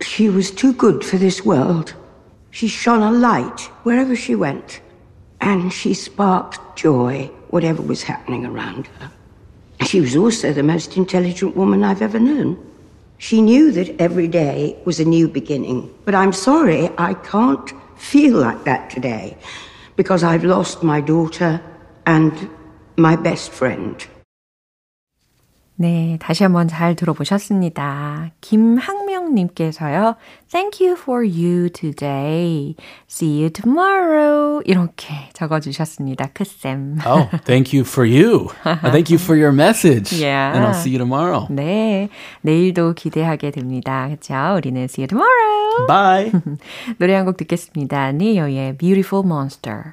She 0.00 0.32
was 0.32 0.54
too 0.54 0.72
good 0.78 1.04
for 1.04 1.18
this 1.18 1.42
world. 1.44 1.92
She 2.54 2.68
shone 2.70 3.02
a 3.02 3.10
light 3.10 3.68
wherever 3.84 4.14
she 4.14 4.40
went, 4.40 4.80
and 5.42 5.74
she 5.74 5.90
sparked 5.90 6.60
joy 6.76 7.30
whatever 7.50 7.82
was 7.84 8.08
happening 8.08 8.46
around 8.46 8.86
her. 9.00 9.10
She 9.84 10.00
was 10.00 10.16
also 10.16 10.52
the 10.52 10.62
most 10.62 10.96
intelligent 10.96 11.56
woman 11.56 11.84
I've 11.84 12.02
ever 12.02 12.18
known. 12.18 12.56
She 13.18 13.40
knew 13.40 13.72
that 13.72 14.00
every 14.00 14.28
day 14.28 14.76
was 14.84 15.00
a 15.00 15.04
new 15.04 15.28
beginning, 15.28 15.92
but 16.04 16.14
I'm 16.14 16.32
sorry 16.32 16.90
I 16.98 17.14
can't 17.14 17.72
feel 17.96 18.36
like 18.36 18.64
that 18.64 18.90
today 18.90 19.36
because 19.96 20.22
I've 20.22 20.44
lost 20.44 20.82
my 20.82 21.00
daughter 21.00 21.60
and 22.04 22.50
my 22.96 23.16
best 23.16 23.50
friend. 23.50 24.06
네, 25.78 26.16
다시 26.22 26.42
한번 26.42 26.68
잘 26.68 26.94
들어보셨습니다. 26.96 28.30
김학명님께서요, 28.40 30.16
Thank 30.50 30.80
you 30.80 30.96
for 30.98 31.22
you 31.22 31.68
today. 31.68 32.76
See 33.10 33.40
you 33.42 33.50
tomorrow. 33.50 34.62
이렇게 34.64 35.28
적어주셨습니다. 35.34 36.28
크쌤. 36.32 36.98
Oh, 37.06 37.28
thank 37.44 37.76
you 37.76 37.84
for 37.84 38.08
you. 38.08 38.48
Thank 38.90 39.12
you 39.12 39.18
for 39.18 39.36
your 39.38 39.52
message. 39.52 40.12
Yeah. 40.18 40.54
And 40.56 40.64
I'll 40.64 40.74
see 40.74 40.92
you 40.92 40.98
tomorrow. 40.98 41.46
네, 41.50 42.08
내일도 42.40 42.94
기대하게 42.94 43.50
됩니다. 43.50 44.06
그렇죠? 44.08 44.56
우리는 44.56 44.84
see 44.84 45.02
you 45.04 45.08
tomorrow. 45.08 45.86
Bye. 45.86 46.32
노래 46.98 47.14
한 47.14 47.26
곡 47.26 47.36
듣겠습니다. 47.36 48.12
니오의 48.12 48.78
Beautiful 48.78 49.26
Monster. 49.26 49.92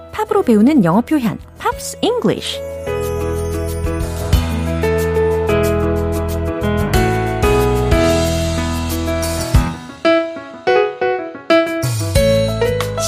팝으로 0.11 0.43
배우는 0.43 0.83
영어 0.83 1.01
표현 1.01 1.39
Pops 1.57 1.97
English 2.01 2.59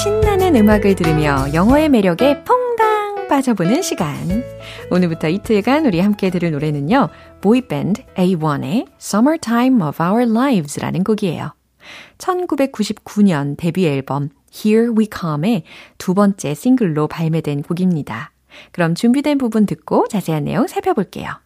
신나는 0.02 0.56
음악을 0.56 0.94
들으며 0.94 1.46
영어의 1.52 1.88
매력에 1.88 2.44
퐁당 2.44 3.28
빠져보는 3.28 3.82
시간. 3.82 4.44
오늘부터 4.90 5.28
이틀간 5.28 5.86
우리 5.86 6.00
함께 6.00 6.30
들을 6.30 6.50
노래는요. 6.50 7.08
보이밴드 7.40 8.02
A1의 8.16 8.86
Summertime 9.00 9.82
of 9.82 10.02
Our 10.02 10.22
Lives라는 10.30 11.04
곡이에요. 11.04 11.54
1999년 12.18 13.56
데뷔 13.56 13.86
앨범 13.86 14.30
Here 14.54 14.92
We 14.96 15.08
Come의 15.12 15.64
두 15.98 16.14
번째 16.14 16.54
싱글로 16.54 17.08
발매된 17.08 17.62
곡입니다. 17.62 18.30
그럼 18.70 18.94
준비된 18.94 19.38
부분 19.38 19.66
듣고 19.66 20.06
자세한 20.08 20.44
내용 20.44 20.68
살펴볼게요. 20.68 21.40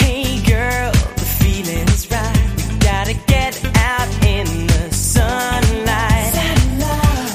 Hey 0.00 0.42
girl, 0.44 0.90
the 1.16 1.26
feeling's 1.38 2.10
right. 2.10 2.40
We 2.56 2.78
gotta 2.80 3.14
get 3.26 3.60
out 3.76 4.08
in 4.24 4.46
the 4.66 4.88
sunlight. 4.88 6.32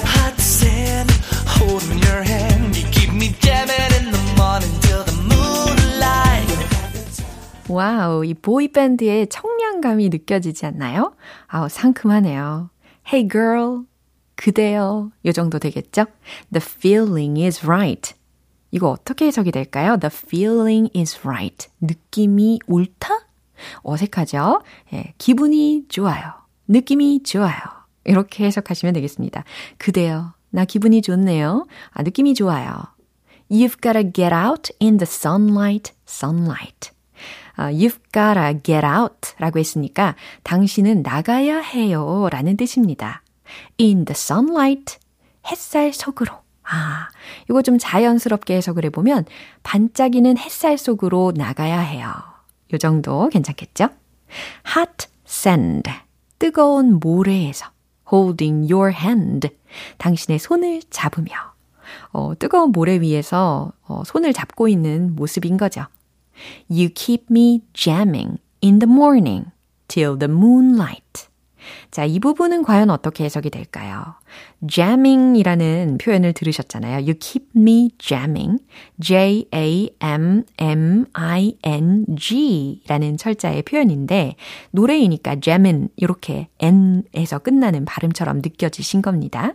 Hot 0.03 0.33
sand, 0.41 1.11
holding 1.45 2.01
your 2.03 2.23
hand. 2.23 2.75
You 2.75 2.89
keep 2.89 3.13
me 3.13 3.35
jamming 3.41 3.93
in 4.01 4.11
the 4.11 4.23
morning 4.35 4.73
till 4.81 5.05
the 5.05 5.13
moonlight. 5.29 6.49
와우, 7.69 8.25
이 8.25 8.33
보이밴드의 8.33 9.27
청량감이 9.27 10.09
느껴지지 10.09 10.65
않나요? 10.65 11.13
아우, 11.47 11.69
상큼하네요. 11.69 12.71
Hey 13.05 13.27
girl, 13.27 13.85
그대여. 14.39 15.11
요 15.25 15.31
정도 15.33 15.59
되겠죠? 15.59 16.05
The 16.53 16.63
feeling 16.65 17.43
is 17.43 17.65
right. 17.65 18.15
이거 18.71 18.89
어떻게 18.89 19.25
해석이 19.25 19.51
될까요? 19.51 19.97
The 19.99 20.09
feeling 20.13 20.89
is 20.97 21.19
right. 21.25 21.67
느낌이 21.81 22.59
옳다? 22.65 23.27
어색하죠? 23.83 24.61
예, 24.93 25.13
기분이 25.17 25.83
좋아요. 25.89 26.31
느낌이 26.69 27.23
좋아요. 27.23 27.57
이렇게 28.05 28.45
해석하시면 28.45 28.93
되겠습니다. 28.93 29.43
그대여, 29.77 30.33
나 30.51 30.63
기분이 30.63 31.01
좋네요. 31.01 31.67
아, 31.91 32.03
느낌이 32.03 32.33
좋아요. 32.33 32.81
You've 33.51 33.81
gotta 33.81 34.09
get 34.09 34.33
out 34.33 34.71
in 34.81 34.99
the 34.99 35.05
sunlight, 35.05 35.91
sunlight. 36.07 36.91
아, 37.57 37.71
you've 37.71 37.99
gotta 38.13 38.57
get 38.63 38.85
out 38.85 39.33
라고 39.37 39.59
했으니까 39.59 40.15
당신은 40.43 41.01
나가야 41.01 41.59
해요 41.59 42.29
라는 42.31 42.55
뜻입니다. 42.55 43.21
In 43.79 44.05
the 44.05 44.13
sunlight, 44.15 44.97
햇살 45.47 45.93
속으로. 45.93 46.33
아, 46.63 47.09
이거 47.49 47.61
좀 47.61 47.77
자연스럽게 47.79 48.55
해석을 48.55 48.85
해보면 48.85 49.25
반짝이는 49.63 50.37
햇살 50.37 50.77
속으로 50.77 51.33
나가야 51.35 51.79
해요. 51.79 52.13
요 52.73 52.77
정도 52.77 53.29
괜찮겠죠? 53.29 53.89
hot 54.75 55.07
sand, 55.27 55.89
뜨거운 56.37 56.99
모래에서 56.99 57.71
holding 58.11 58.71
your 58.71 58.93
hand, 58.95 59.49
당신의 59.97 60.39
손을 60.39 60.81
잡으며 60.89 61.33
어, 62.11 62.33
뜨거운 62.37 62.71
모래 62.71 62.99
위에서 62.99 63.71
어, 63.87 64.03
손을 64.05 64.33
잡고 64.33 64.67
있는 64.67 65.15
모습인 65.15 65.57
거죠. 65.57 65.85
You 66.69 66.89
keep 66.93 67.25
me 67.29 67.61
jamming 67.73 68.37
in 68.63 68.79
the 68.79 68.91
morning 68.91 69.51
till 69.87 70.17
the 70.17 70.31
moonlight. 70.31 71.28
자, 71.91 72.05
이 72.05 72.19
부분은 72.19 72.63
과연 72.63 72.89
어떻게 72.89 73.23
해석이 73.23 73.49
될까요? 73.49 74.15
jamming이라는 74.67 75.97
표현을 75.99 76.33
들으셨잖아요. 76.33 76.97
You 76.97 77.15
keep 77.19 77.47
me 77.55 77.89
jamming. 77.97 78.59
J-A-M-M-I-N-G 78.99 79.93
라는 82.87 83.17
철자의 83.17 83.63
표현인데, 83.63 84.35
노래이니까 84.71 85.37
jamming 85.41 85.89
이렇게 85.95 86.47
N에서 86.59 87.39
끝나는 87.39 87.85
발음처럼 87.85 88.37
느껴지신 88.37 89.01
겁니다. 89.01 89.53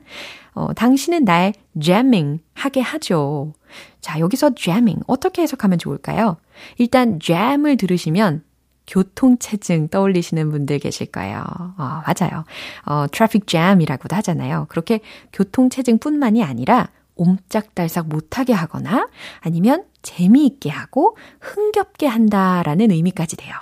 어, 0.55 0.73
당신은 0.73 1.25
날 1.25 1.53
jamming 1.81 2.41
하게 2.55 2.81
하죠. 2.81 3.53
자, 4.01 4.19
여기서 4.21 4.55
jamming 4.55 5.03
어떻게 5.07 5.43
해석하면 5.43 5.79
좋을까요? 5.79 6.37
일단 6.79 7.19
jam을 7.21 7.77
들으시면 7.77 8.43
교통체증 8.87 9.89
떠올리시는 9.89 10.51
분들 10.51 10.79
계실 10.79 11.07
거예요. 11.07 11.43
어, 11.79 12.03
맞아요. 12.07 12.45
어, 12.85 13.07
트래픽 13.11 13.47
잼이라고도 13.47 14.15
하잖아요. 14.17 14.67
그렇게 14.69 15.01
교통체증뿐만이 15.33 16.43
아니라 16.43 16.89
옴짝달싹 17.17 18.09
못하게 18.09 18.53
하거나 18.53 19.09
아니면 19.41 19.85
재미있게 20.03 20.71
하고 20.71 21.17
흥겹게 21.41 22.07
한다라는 22.07 22.91
의미까지 22.91 23.37
돼요. 23.37 23.55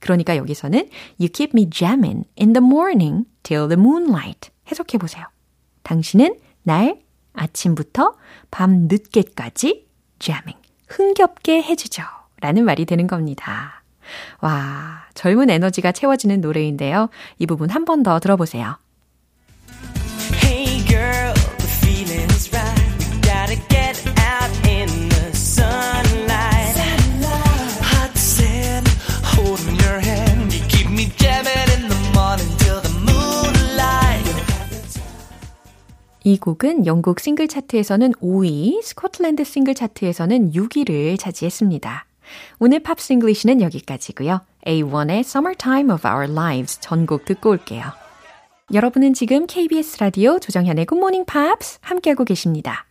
그러니까 0.00 0.36
여기서는 0.36 0.88
You 1.18 1.28
keep 1.32 1.52
me 1.54 1.70
jamming 1.70 2.24
in 2.38 2.52
the 2.52 2.64
morning 2.64 3.24
till 3.42 3.68
the 3.68 3.80
moonlight 3.80 4.50
해석해 4.70 4.98
보세요. 4.98 5.24
당신은 5.82 6.36
날 6.62 7.00
아침부터 7.32 8.14
밤 8.50 8.88
늦게까지 8.88 9.86
jamming, 10.18 10.60
흥겹게 10.88 11.62
해주죠. 11.62 12.02
라는 12.40 12.64
말이 12.64 12.84
되는 12.84 13.06
겁니다. 13.06 13.75
와, 14.40 15.04
젊은 15.14 15.50
에너지가 15.50 15.92
채워지는 15.92 16.40
노래인데요. 16.40 17.08
이 17.38 17.46
부분 17.46 17.70
한 17.70 17.84
번 17.84 18.02
더 18.02 18.18
들어보세요. 18.20 18.76
Hey 20.42 20.84
girl, 20.86 21.32
the 21.58 21.68
feeling's 21.80 22.52
right. 22.52 22.76
We 22.98 23.20
gotta 23.20 23.56
get 23.68 24.02
out 24.18 24.50
in 24.68 24.88
the 25.08 25.30
sunlight. 25.32 26.76
Hot 27.82 28.12
sand, 28.16 28.88
holding 29.22 29.76
your 29.82 29.98
hand. 30.00 30.52
You 30.52 30.62
keep 30.68 30.90
me 30.90 31.10
jamming 31.16 31.68
in 31.76 31.88
the 31.88 32.00
morning 32.14 32.50
till 32.58 32.80
the 32.82 32.92
moonlight. 33.04 34.26
이 36.24 36.38
곡은 36.38 36.86
영국 36.86 37.20
싱글 37.20 37.46
차트에서는 37.46 38.12
5위, 38.14 38.82
스코틀랜드 38.82 39.44
싱글 39.44 39.74
차트에서는 39.74 40.52
6위를 40.52 41.18
차지했습니다. 41.18 42.05
오늘 42.58 42.80
Pops 42.80 43.12
English는 43.12 43.60
여기까지고요. 43.60 44.40
A1의 44.66 45.20
Summertime 45.20 45.92
of 45.92 46.06
Our 46.06 46.30
Lives 46.30 46.80
전곡 46.80 47.24
듣고 47.24 47.50
올게요. 47.50 47.84
여러분은 48.72 49.14
지금 49.14 49.46
KBS 49.46 49.98
라디오 50.00 50.38
조정현의 50.38 50.86
굿모닝 50.92 51.24
팝스 51.30 51.78
함께하고 51.82 52.24
계십니다. 52.24 52.86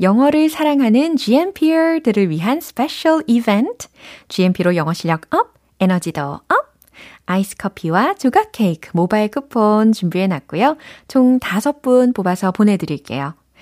영어를 0.00 0.48
사랑하는 0.48 1.16
GMPer들을 1.16 2.30
위한 2.30 2.60
special 2.60 3.22
이벤트, 3.26 3.88
GMP로 4.28 4.74
영어 4.74 4.92
실력 4.92 5.32
up, 5.34 5.54
에너지도 5.80 6.22
up, 6.22 6.72
아이스 7.26 7.56
커피와 7.56 8.14
조각 8.14 8.52
케이크 8.52 8.90
모바일 8.94 9.28
쿠폰 9.28 9.92
준비해 9.92 10.26
놨고요. 10.26 10.76
총 11.08 11.38
5분 11.38 12.14
뽑아서 12.14 12.50
보내드릴게요. 12.50 13.34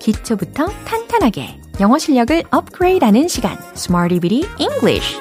기초부터 0.00 0.66
탄탄하게 0.84 1.60
영어 1.80 1.98
실력을 1.98 2.42
업그레이드하는 2.50 3.28
시간 3.28 3.56
English 4.58 5.16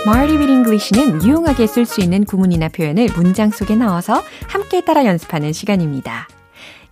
Smarty 0.00 0.38
Bitty 0.38 0.56
English는 0.70 1.22
유용하게 1.22 1.66
쓸 1.66 1.84
수 1.84 2.00
있는 2.00 2.24
구문이나 2.24 2.68
표현을 2.68 3.08
문장 3.16 3.50
속에 3.50 3.76
넣어서 3.76 4.22
함께 4.48 4.82
따라 4.84 5.04
연습하는 5.04 5.52
시간입니다. 5.52 6.28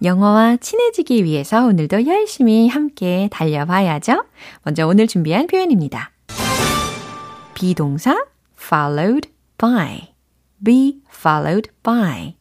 영어와 0.02 0.58
친해지기 0.58 1.24
위해서 1.24 1.64
오늘도 1.64 2.06
열심히 2.06 2.68
함께 2.68 3.28
달려봐야죠. 3.30 4.24
먼저 4.62 4.86
오늘 4.86 5.06
준비한 5.06 5.46
표현입니다. 5.46 6.10
비동사 7.54 8.16
followed 8.68 9.30
by, 9.56 10.12
be 10.62 11.00
followed 11.10 11.70
by. 11.82 12.36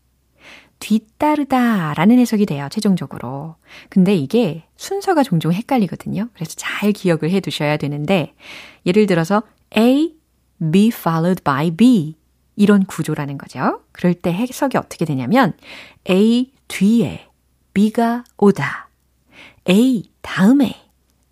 뒤따르다 0.79 1.93
라는 1.95 2.19
해석이 2.19 2.45
돼요, 2.45 2.67
최종적으로. 2.69 3.55
근데 3.89 4.15
이게 4.15 4.67
순서가 4.75 5.23
종종 5.23 5.51
헷갈리거든요. 5.53 6.29
그래서 6.33 6.53
잘 6.55 6.91
기억을 6.91 7.31
해 7.31 7.39
두셔야 7.39 7.77
되는데, 7.77 8.35
예를 8.85 9.07
들어서 9.07 9.41
A, 9.75 10.15
be 10.71 10.89
followed 10.89 11.41
by 11.43 11.71
B. 11.71 12.17
이런 12.55 12.85
구조라는 12.85 13.37
거죠. 13.37 13.81
그럴 13.91 14.13
때 14.13 14.33
해석이 14.33 14.77
어떻게 14.77 15.05
되냐면, 15.05 15.53
A 16.09 16.51
뒤에 16.67 17.27
B가 17.73 18.23
오다. 18.37 18.89
A 19.69 20.11
다음에 20.21 20.75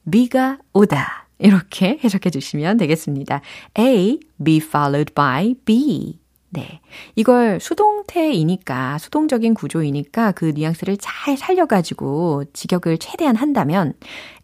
B가 0.10 0.60
오다. 0.74 1.25
이렇게 1.40 2.00
해석해 2.04 2.30
주시면 2.30 2.78
되겠습니다. 2.78 3.42
A, 3.78 4.20
be 4.44 4.58
followed 4.58 5.14
by 5.14 5.56
B. 5.66 6.20
네. 6.50 6.80
이걸 7.16 7.60
수동태이니까, 7.60 8.98
수동적인 8.98 9.54
구조이니까 9.54 10.32
그 10.32 10.46
뉘앙스를 10.46 10.98
잘 10.98 11.36
살려가지고 11.36 12.46
직역을 12.54 12.98
최대한 12.98 13.36
한다면 13.36 13.94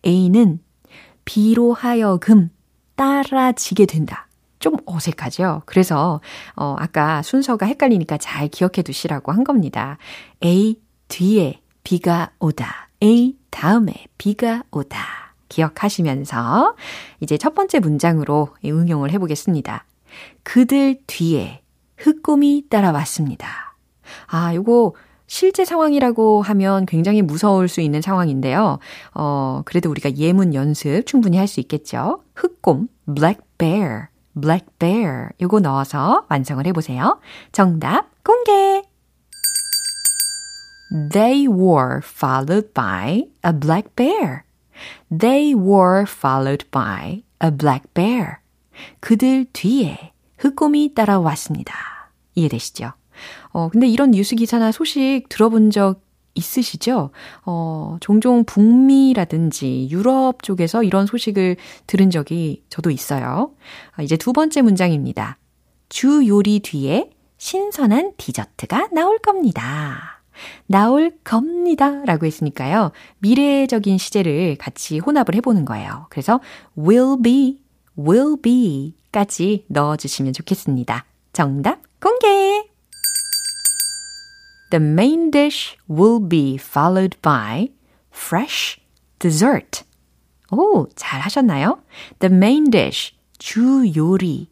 A는 0.05 0.59
B로 1.23 1.73
하여금 1.73 2.49
따라지게 2.95 3.85
된다. 3.85 4.27
좀 4.59 4.75
어색하죠? 4.85 5.63
그래서, 5.65 6.19
어, 6.55 6.75
아까 6.77 7.21
순서가 7.21 7.65
헷갈리니까 7.65 8.17
잘 8.17 8.47
기억해 8.49 8.81
두시라고 8.83 9.31
한 9.31 9.43
겁니다. 9.43 9.97
A 10.43 10.79
뒤에 11.07 11.61
B가 11.83 12.31
오다. 12.39 12.89
A 13.01 13.37
다음에 13.49 14.05
B가 14.17 14.63
오다. 14.71 15.30
기억하시면서 15.51 16.75
이제 17.19 17.37
첫 17.37 17.53
번째 17.53 17.79
문장으로 17.79 18.49
응용을 18.65 19.11
해보겠습니다. 19.11 19.85
그들 20.43 20.99
뒤에 21.05 21.61
흑곰이 21.97 22.65
따라왔습니다. 22.69 23.75
아, 24.27 24.55
요거 24.55 24.93
실제 25.27 25.63
상황이라고 25.63 26.41
하면 26.41 26.85
굉장히 26.85 27.21
무서울 27.21 27.67
수 27.67 27.79
있는 27.81 28.01
상황인데요. 28.01 28.79
어, 29.13 29.61
그래도 29.65 29.89
우리가 29.89 30.15
예문 30.15 30.53
연습 30.53 31.05
충분히 31.05 31.37
할 31.37 31.47
수 31.47 31.59
있겠죠. 31.59 32.23
흑곰, 32.35 32.87
black 33.05 33.41
bear, 33.57 34.07
black 34.39 34.67
bear. 34.79 35.29
요거 35.41 35.59
넣어서 35.61 36.25
완성을 36.29 36.65
해보세요. 36.65 37.19
정답 37.51 38.07
공개! 38.23 38.83
They 41.13 41.47
were 41.47 42.01
followed 42.03 42.73
by 42.73 43.23
a 43.45 43.53
black 43.57 43.95
bear. 43.95 44.43
They 45.09 45.53
were 45.53 46.05
followed 46.07 46.65
by 46.71 47.23
a 47.43 47.51
black 47.51 47.93
bear. 47.93 48.37
그들 48.99 49.45
뒤에 49.53 50.11
흑곰이 50.37 50.93
따라왔습니다. 50.95 51.73
이해되시죠? 52.35 52.93
어, 53.51 53.69
근데 53.69 53.87
이런 53.87 54.11
뉴스 54.11 54.35
기사나 54.35 54.71
소식 54.71 55.25
들어본 55.29 55.71
적 55.71 56.01
있으시죠? 56.33 57.11
어, 57.45 57.97
종종 57.99 58.45
북미라든지 58.45 59.89
유럽 59.91 60.43
쪽에서 60.43 60.83
이런 60.83 61.05
소식을 61.05 61.57
들은 61.87 62.09
적이 62.09 62.63
저도 62.69 62.89
있어요. 62.89 63.53
어, 63.97 64.01
이제 64.01 64.17
두 64.17 64.33
번째 64.33 64.61
문장입니다. 64.61 65.37
주 65.89 66.25
요리 66.27 66.59
뒤에 66.59 67.09
신선한 67.37 68.13
디저트가 68.17 68.89
나올 68.93 69.19
겁니다. 69.19 70.20
나올 70.65 71.11
겁니다. 71.23 72.03
라고 72.05 72.25
했으니까요. 72.25 72.91
미래적인 73.19 73.97
시제를 73.97 74.57
같이 74.57 74.99
혼합을 74.99 75.35
해보는 75.35 75.65
거예요. 75.65 76.07
그래서 76.09 76.39
will 76.77 77.21
be, 77.21 77.59
will 77.97 78.35
be 78.41 78.95
까지 79.11 79.65
넣어주시면 79.67 80.33
좋겠습니다. 80.33 81.05
정답 81.33 81.81
공개! 82.01 82.27
The 84.71 84.83
main 84.83 85.31
dish 85.31 85.75
will 85.89 86.25
be 86.25 86.55
followed 86.55 87.17
by 87.21 87.69
fresh 88.13 88.79
dessert. 89.19 89.83
오, 90.51 90.87
잘 90.95 91.19
하셨나요? 91.21 91.81
The 92.19 92.33
main 92.33 92.69
dish, 92.71 93.13
주 93.37 93.91
요리, 93.95 94.47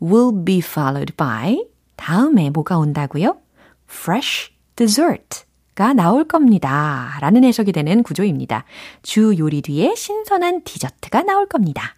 will 0.00 0.44
be 0.44 0.58
followed 0.58 1.14
by 1.16 1.64
다음에 1.96 2.50
뭐가 2.50 2.78
온다고요? 2.78 3.38
fresh 3.88 4.52
dessert가 4.76 5.92
나올 5.94 6.24
겁니다. 6.24 7.18
라는 7.20 7.44
해석이 7.44 7.72
되는 7.72 8.02
구조입니다. 8.02 8.64
주 9.02 9.34
요리 9.38 9.62
뒤에 9.62 9.94
신선한 9.94 10.62
디저트가 10.64 11.22
나올 11.22 11.46
겁니다. 11.48 11.96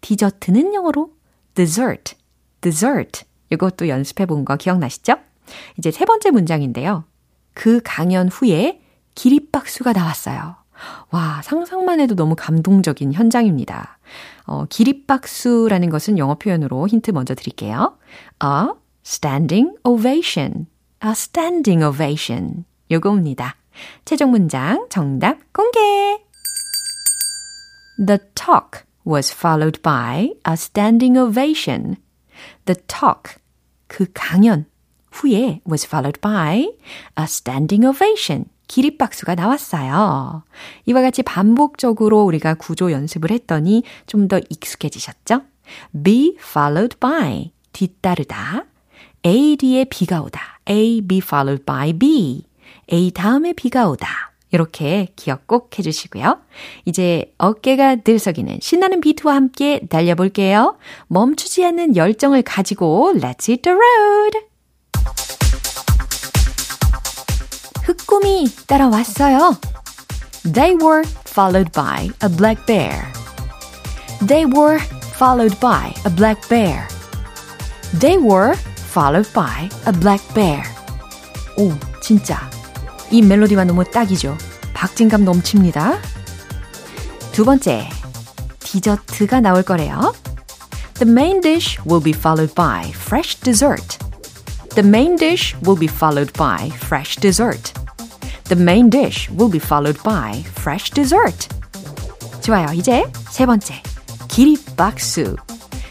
디저트는 0.00 0.74
영어로 0.74 1.12
dessert, 1.54 2.16
dessert. 2.60 3.24
이것도 3.50 3.88
연습해 3.88 4.26
본 4.26 4.44
거 4.44 4.56
기억나시죠? 4.56 5.16
이제 5.78 5.90
세 5.90 6.04
번째 6.04 6.30
문장인데요. 6.30 7.04
그 7.52 7.80
강연 7.84 8.28
후에 8.28 8.80
기립박수가 9.16 9.92
나왔어요. 9.92 10.56
와, 11.10 11.42
상상만 11.42 12.00
해도 12.00 12.14
너무 12.14 12.34
감동적인 12.36 13.12
현장입니다. 13.12 13.98
어, 14.46 14.64
기립박수라는 14.66 15.90
것은 15.90 16.16
영어 16.16 16.36
표현으로 16.36 16.86
힌트 16.86 17.10
먼저 17.10 17.34
드릴게요. 17.34 17.98
A 18.42 18.72
standing 19.04 19.74
ovation. 19.84 20.66
A 21.02 21.12
standing 21.12 21.82
ovation. 21.82 22.64
요겁니다. 22.90 23.56
최종 24.04 24.32
문장 24.32 24.86
정답 24.90 25.38
공개! 25.52 25.78
The 27.96 28.18
talk 28.34 28.84
was 29.06 29.32
followed 29.32 29.80
by 29.80 30.34
a 30.46 30.52
standing 30.52 31.18
ovation. 31.18 31.96
The 32.66 32.78
talk, 32.86 33.36
그 33.86 34.06
강연 34.12 34.66
후에 35.10 35.60
was 35.66 35.86
followed 35.86 36.20
by 36.20 36.68
a 37.18 37.24
standing 37.24 37.86
ovation. 37.86 38.44
기립박수가 38.68 39.36
나왔어요. 39.36 40.44
이와 40.84 41.00
같이 41.02 41.22
반복적으로 41.22 42.24
우리가 42.24 42.54
구조 42.54 42.92
연습을 42.92 43.30
했더니 43.30 43.84
좀 44.06 44.28
더 44.28 44.38
익숙해지셨죠? 44.50 45.42
be 46.04 46.36
followed 46.38 46.98
by, 46.98 47.52
뒤따르다. 47.72 48.66
A 49.26 49.56
뒤에 49.56 49.84
B가 49.84 50.22
오다. 50.22 50.60
A, 50.68 51.02
B 51.02 51.18
followed 51.18 51.64
by 51.64 51.92
B. 51.92 52.44
A 52.92 53.10
다음에 53.10 53.52
B가 53.52 53.88
오다. 53.88 54.32
이렇게 54.50 55.08
기억 55.14 55.46
꼭 55.46 55.78
해주시고요. 55.78 56.38
이제 56.84 57.32
어깨가 57.38 57.96
들썩이는 57.96 58.58
신나는 58.60 59.00
비트와 59.00 59.34
함께 59.34 59.80
달려볼게요. 59.88 60.76
멈추지 61.06 61.64
않는 61.66 61.96
열정을 61.96 62.42
가지고 62.42 63.12
Let's 63.14 63.48
hit 63.48 63.62
the 63.62 63.76
road! 63.76 64.38
흑곰이 67.84 68.48
따라왔어요. 68.66 69.56
They 70.52 70.76
were 70.82 71.04
followed 71.28 71.70
by 71.72 72.10
a 72.24 72.28
black 72.34 72.64
bear. 72.66 73.04
They 74.26 74.46
were 74.46 74.80
followed 75.14 75.58
by 75.60 75.92
a 76.06 76.14
black 76.14 76.48
bear. 76.48 76.88
They 78.00 78.16
were 78.16 78.54
followed 78.91 79.31
by 79.33 79.69
a 79.87 79.91
black 79.99 80.23
bear. 80.33 80.63
오, 81.57 81.73
진짜. 82.01 82.39
이 83.11 83.21
멜로디가 83.21 83.63
너무 83.63 83.83
딱이죠. 83.83 84.37
박진감 84.73 85.23
넘칩니다. 85.25 85.99
두 87.31 87.45
번째, 87.45 87.89
디저트가 88.59 89.41
나올 89.41 89.63
거래요. 89.63 90.13
The 90.95 91.11
main 91.11 91.41
dish 91.41 91.79
will 91.85 92.03
be 92.03 92.13
followed 92.13 92.53
by 92.55 92.89
fresh 92.91 93.39
dessert. 93.41 93.97
The 94.75 94.87
main 94.87 95.17
dish 95.17 95.55
will 95.65 95.79
be 95.79 95.87
followed 95.87 96.31
by 96.33 96.69
fresh 96.73 97.17
dessert. 97.17 97.73
The 98.45 98.61
main 98.61 98.89
dish 98.89 99.29
will 99.31 99.51
be 99.51 99.59
followed 99.59 100.01
by 100.03 100.43
fresh 100.57 100.91
dessert. 100.91 101.49
좋아요. 102.41 102.67
이제 102.73 103.03
세 103.29 103.45
번째. 103.45 103.81
기립박수. 104.27 105.35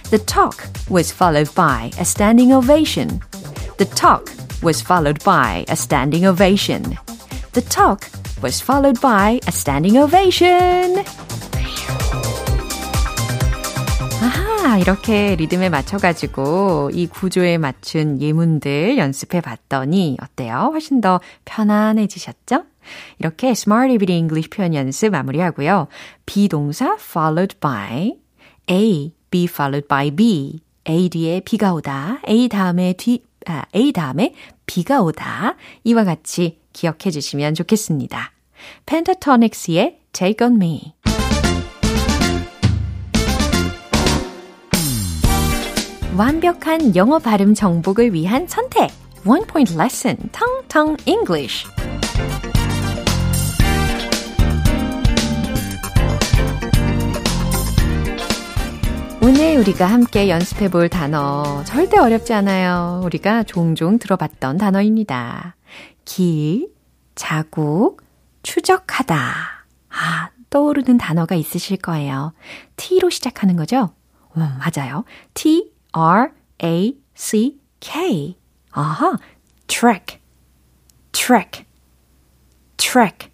The 0.09 0.17
talk 0.25 0.65
was 0.89 1.11
followed 1.11 1.53
by 1.53 1.91
a 1.99 2.03
standing 2.03 2.51
ovation. 2.51 3.21
The 3.77 3.85
talk 3.85 4.31
was 4.63 4.81
followed 4.81 5.23
by 5.23 5.65
a 5.69 5.75
standing 5.75 6.25
ovation. 6.25 6.97
The 7.53 7.61
talk 7.61 8.09
was 8.41 8.59
followed 8.59 8.99
by 9.01 9.39
a 9.45 9.51
standing 9.51 9.99
ovation. 9.99 11.05
아하, 14.19 14.79
이렇게 14.79 15.35
리듬에 15.35 15.69
맞춰가지고 15.69 16.89
이 16.91 17.05
구조에 17.05 17.59
맞춘 17.59 18.19
예문들 18.19 18.97
연습해 18.97 19.41
봤더니 19.41 20.17
어때요? 20.23 20.69
훨씬 20.71 21.01
더 21.01 21.21
편안해지셨죠? 21.45 22.63
이렇게 23.19 23.49
Smart 23.51 23.93
Everyday 23.93 24.17
English 24.17 24.49
표현 24.49 24.73
연습 24.73 25.11
마무리하고요. 25.11 25.87
비동사 26.25 26.97
followed 26.99 27.57
by 27.59 28.15
A, 28.71 29.13
B 29.29 29.45
followed 29.45 29.87
by 29.87 30.11
B. 30.11 30.61
A 30.87 31.09
뒤에 31.09 31.41
B가 31.41 31.73
오다. 31.73 32.19
A 32.27 32.47
다음에 32.47 32.93
뒤, 32.93 33.23
아, 33.45 33.63
A 33.75 33.91
다음에 33.91 34.33
B가 34.65 35.01
오다. 35.01 35.55
이와 35.83 36.03
같이 36.03 36.59
기억해 36.73 37.11
주시면 37.11 37.53
좋겠습니다. 37.53 38.31
Pentatonics의 38.85 39.99
Take 40.13 40.47
on 40.47 40.55
Me. 40.55 40.93
완벽한 46.17 46.95
영어 46.95 47.19
발음 47.19 47.53
정복을 47.53 48.13
위한 48.13 48.47
선택. 48.47 48.89
One 49.25 49.45
Point 49.45 49.75
Lesson, 49.75 50.17
Tong 50.31 50.67
Tong 50.67 50.97
English. 51.05 51.65
오늘 59.29 59.57
우리가 59.57 59.85
함께 59.85 60.27
연습해 60.27 60.71
볼 60.71 60.89
단어 60.89 61.63
절대 61.63 61.99
어렵지 61.99 62.33
않아요. 62.33 62.99
우리가 63.03 63.43
종종 63.43 63.99
들어봤던 63.99 64.57
단어입니다. 64.57 65.55
길, 66.03 66.73
자국, 67.13 68.01
추적하다. 68.41 69.15
아, 69.89 70.29
떠오르는 70.49 70.97
단어가 70.97 71.35
있으실 71.35 71.77
거예요. 71.77 72.33
T로 72.75 73.11
시작하는 73.11 73.55
거죠? 73.55 73.93
음, 74.35 74.49
맞아요. 74.57 75.05
T, 75.35 75.73
R, 75.91 76.31
A, 76.63 76.97
C, 77.13 77.59
K. 77.79 78.35
아하, 78.71 79.15
track, 79.67 80.19
track, 81.11 81.65
track. 82.77 83.29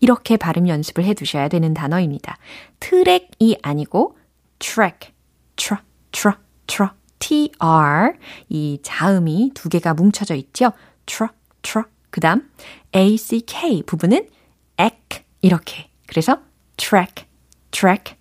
이렇게 0.00 0.38
발음 0.38 0.66
연습을 0.66 1.04
해 1.04 1.12
두셔야 1.12 1.48
되는 1.48 1.74
단어입니다. 1.74 2.38
트랙이 2.80 3.58
아니고 3.60 4.16
track, 4.58 5.12
tra, 5.56 5.78
tra, 6.12 6.34
tra, 6.66 6.90
tr. 7.18 8.18
이 8.48 8.78
자음이 8.82 9.52
두 9.54 9.68
개가 9.68 9.94
뭉쳐져 9.94 10.34
있죠? 10.36 10.72
tra, 11.06 11.28
tra. 11.62 11.84
그 12.10 12.20
다음 12.20 12.48
ack 12.94 13.82
부분은 13.86 14.28
ack 14.80 15.24
이렇게. 15.42 15.90
그래서 16.06 16.38
track, 16.76 17.26
track, 17.70 18.16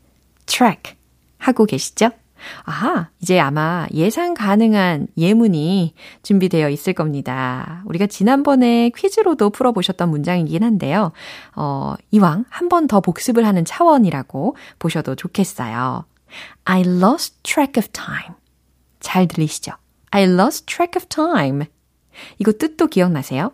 track 0.45 0.95
하고 1.37 1.65
계시죠? 1.65 2.09
아하, 2.63 3.09
이제 3.21 3.39
아마 3.39 3.87
예상 3.93 4.33
가능한 4.33 5.07
예문이 5.17 5.93
준비되어 6.21 6.69
있을 6.69 6.93
겁니다. 6.93 7.81
우리가 7.85 8.07
지난번에 8.07 8.91
퀴즈로도 8.95 9.49
풀어보셨던 9.51 10.09
문장이긴 10.09 10.63
한데요. 10.63 11.11
어, 11.55 11.95
이왕 12.11 12.45
한 12.49 12.69
번 12.69 12.87
더 12.87 12.99
복습을 13.01 13.45
하는 13.47 13.65
차원이라고 13.65 14.55
보셔도 14.79 15.15
좋겠어요. 15.15 16.05
I 16.65 16.81
lost 16.81 17.35
track 17.43 17.73
of 17.77 17.89
time. 17.91 18.35
잘 18.99 19.27
들리시죠? 19.27 19.73
I 20.11 20.23
lost 20.23 20.65
track 20.65 20.97
of 20.97 21.07
time. 21.07 21.65
이거 22.39 22.51
뜻도 22.51 22.87
기억나세요? 22.87 23.51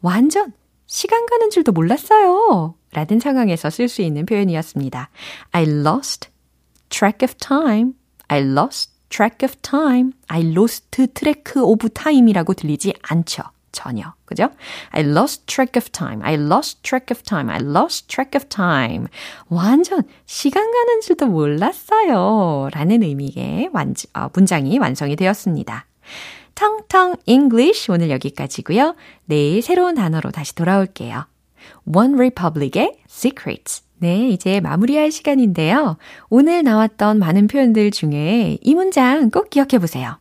완전 0.00 0.52
시간 0.86 1.26
가는 1.26 1.50
줄도 1.50 1.72
몰랐어요. 1.72 2.74
라는 2.92 3.20
상황에서 3.20 3.70
쓸 3.70 3.88
수 3.88 4.02
있는 4.02 4.26
표현이었습니다. 4.26 5.10
I 5.52 5.62
lost 5.64 6.28
track 6.88 7.24
of 7.24 7.34
time. 7.36 7.92
I 8.28 8.40
lost 8.40 8.92
track 9.08 9.46
of 9.46 9.56
time. 9.62 10.12
I 10.28 10.42
lost 10.42 10.90
track 10.90 11.62
of 11.62 11.88
time이라고 11.90 12.54
들리지 12.54 12.94
않죠. 13.02 13.42
전혀. 13.72 14.14
그죠? 14.24 14.50
I 14.90 15.02
lost 15.04 15.46
track 15.46 15.78
of 15.80 15.90
time. 15.90 16.22
I 16.22 16.34
lost 16.34 16.82
track 16.82 17.06
of 17.10 17.22
time. 17.22 17.50
I 17.50 17.60
lost 17.60 18.08
track 18.08 18.38
of 18.38 18.48
time. 18.48 19.06
완전 19.48 20.02
시간 20.26 20.70
가는 20.70 21.00
줄도 21.00 21.26
몰랐어요. 21.26 22.68
라는 22.72 23.02
의미의 23.02 23.70
완, 23.72 23.94
어, 24.14 24.28
문장이 24.32 24.78
완성이 24.78 25.16
되었습니다. 25.16 25.86
텅텅 26.54 27.16
English 27.26 27.90
오늘 27.90 28.10
여기까지고요. 28.10 28.94
내일 29.24 29.62
새로운 29.62 29.94
단어로 29.94 30.30
다시 30.30 30.54
돌아올게요. 30.54 31.26
One 31.84 32.14
Republic의 32.14 32.98
Secrets. 33.08 33.84
네, 33.98 34.28
이제 34.28 34.60
마무리할 34.60 35.10
시간인데요. 35.10 35.98
오늘 36.30 36.62
나왔던 36.62 37.18
많은 37.18 37.48
표현들 37.48 37.90
중에 37.90 38.58
이 38.60 38.74
문장 38.74 39.30
꼭 39.30 39.50
기억해 39.50 39.78
보세요. 39.78 40.18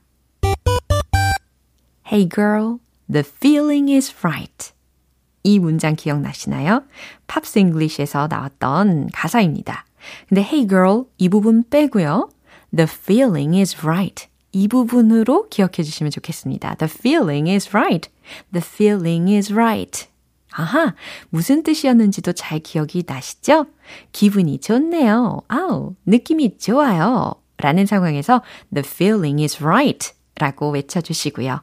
Hey 2.12 2.28
girl, 2.28 2.80
the 3.12 3.24
feeling 3.26 3.91
is 3.91 4.13
right. 4.24 4.72
이 5.43 5.60
문장 5.60 5.95
기억나시나요? 5.95 6.84
Pops 7.28 7.60
English에서 7.60 8.28
나왔던 8.28 9.10
가사입니다. 9.13 9.86
근데 10.28 10.41
hey 10.41 10.67
girl 10.67 11.04
이 11.17 11.30
부분 11.30 11.63
빼고요. 11.69 12.30
The 12.76 12.88
feeling 12.89 13.58
is 13.58 13.78
right. 13.78 14.28
이 14.52 14.67
부분으로 14.67 15.48
기억해 15.50 15.84
주시면 15.84 16.12
좋겠습니다. 16.12 16.76
The 16.76 16.91
feeling 16.91 17.50
is 17.50 17.69
right. 17.69 18.10
The 18.52 18.63
feeling 18.65 19.32
is 19.34 19.52
right. 19.54 20.08
아하, 20.52 20.95
무슨 21.30 21.63
뜻이었는지도 21.63 22.34
잘 22.34 22.60
기억이 22.60 23.04
나시죠? 23.06 23.67
기분이 24.12 24.60
좋네요. 24.60 25.41
아우, 25.48 25.95
느낌이 26.06 26.58
좋아요. 26.58 27.34
라는 27.58 27.86
상황에서 27.86 28.41
the 28.74 28.84
feeling 28.86 29.41
is 29.41 29.62
right 29.62 30.13
라고 30.36 30.72
외쳐주시고요. 30.72 31.62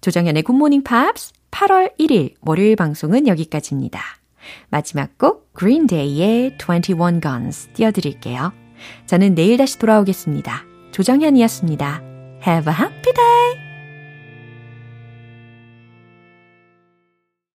조정연의 0.00 0.42
굿모닝 0.42 0.82
팝스 0.82 1.32
8월 1.50 1.96
1일 1.98 2.34
월요일 2.42 2.76
방송은 2.76 3.26
여기까지입니다. 3.26 4.00
마지막 4.68 5.16
곡 5.18 5.52
Green 5.58 5.86
Day의 5.86 6.56
21 6.58 7.20
Guns 7.20 7.68
띄워드릴게요. 7.74 8.52
저는 9.06 9.34
내일 9.34 9.56
다시 9.56 9.78
돌아오겠습니다. 9.78 10.64
조정현이었습니다. 10.92 12.02
Have 12.46 12.72
a 12.72 12.78
happy 12.78 13.12
day! 13.14 13.67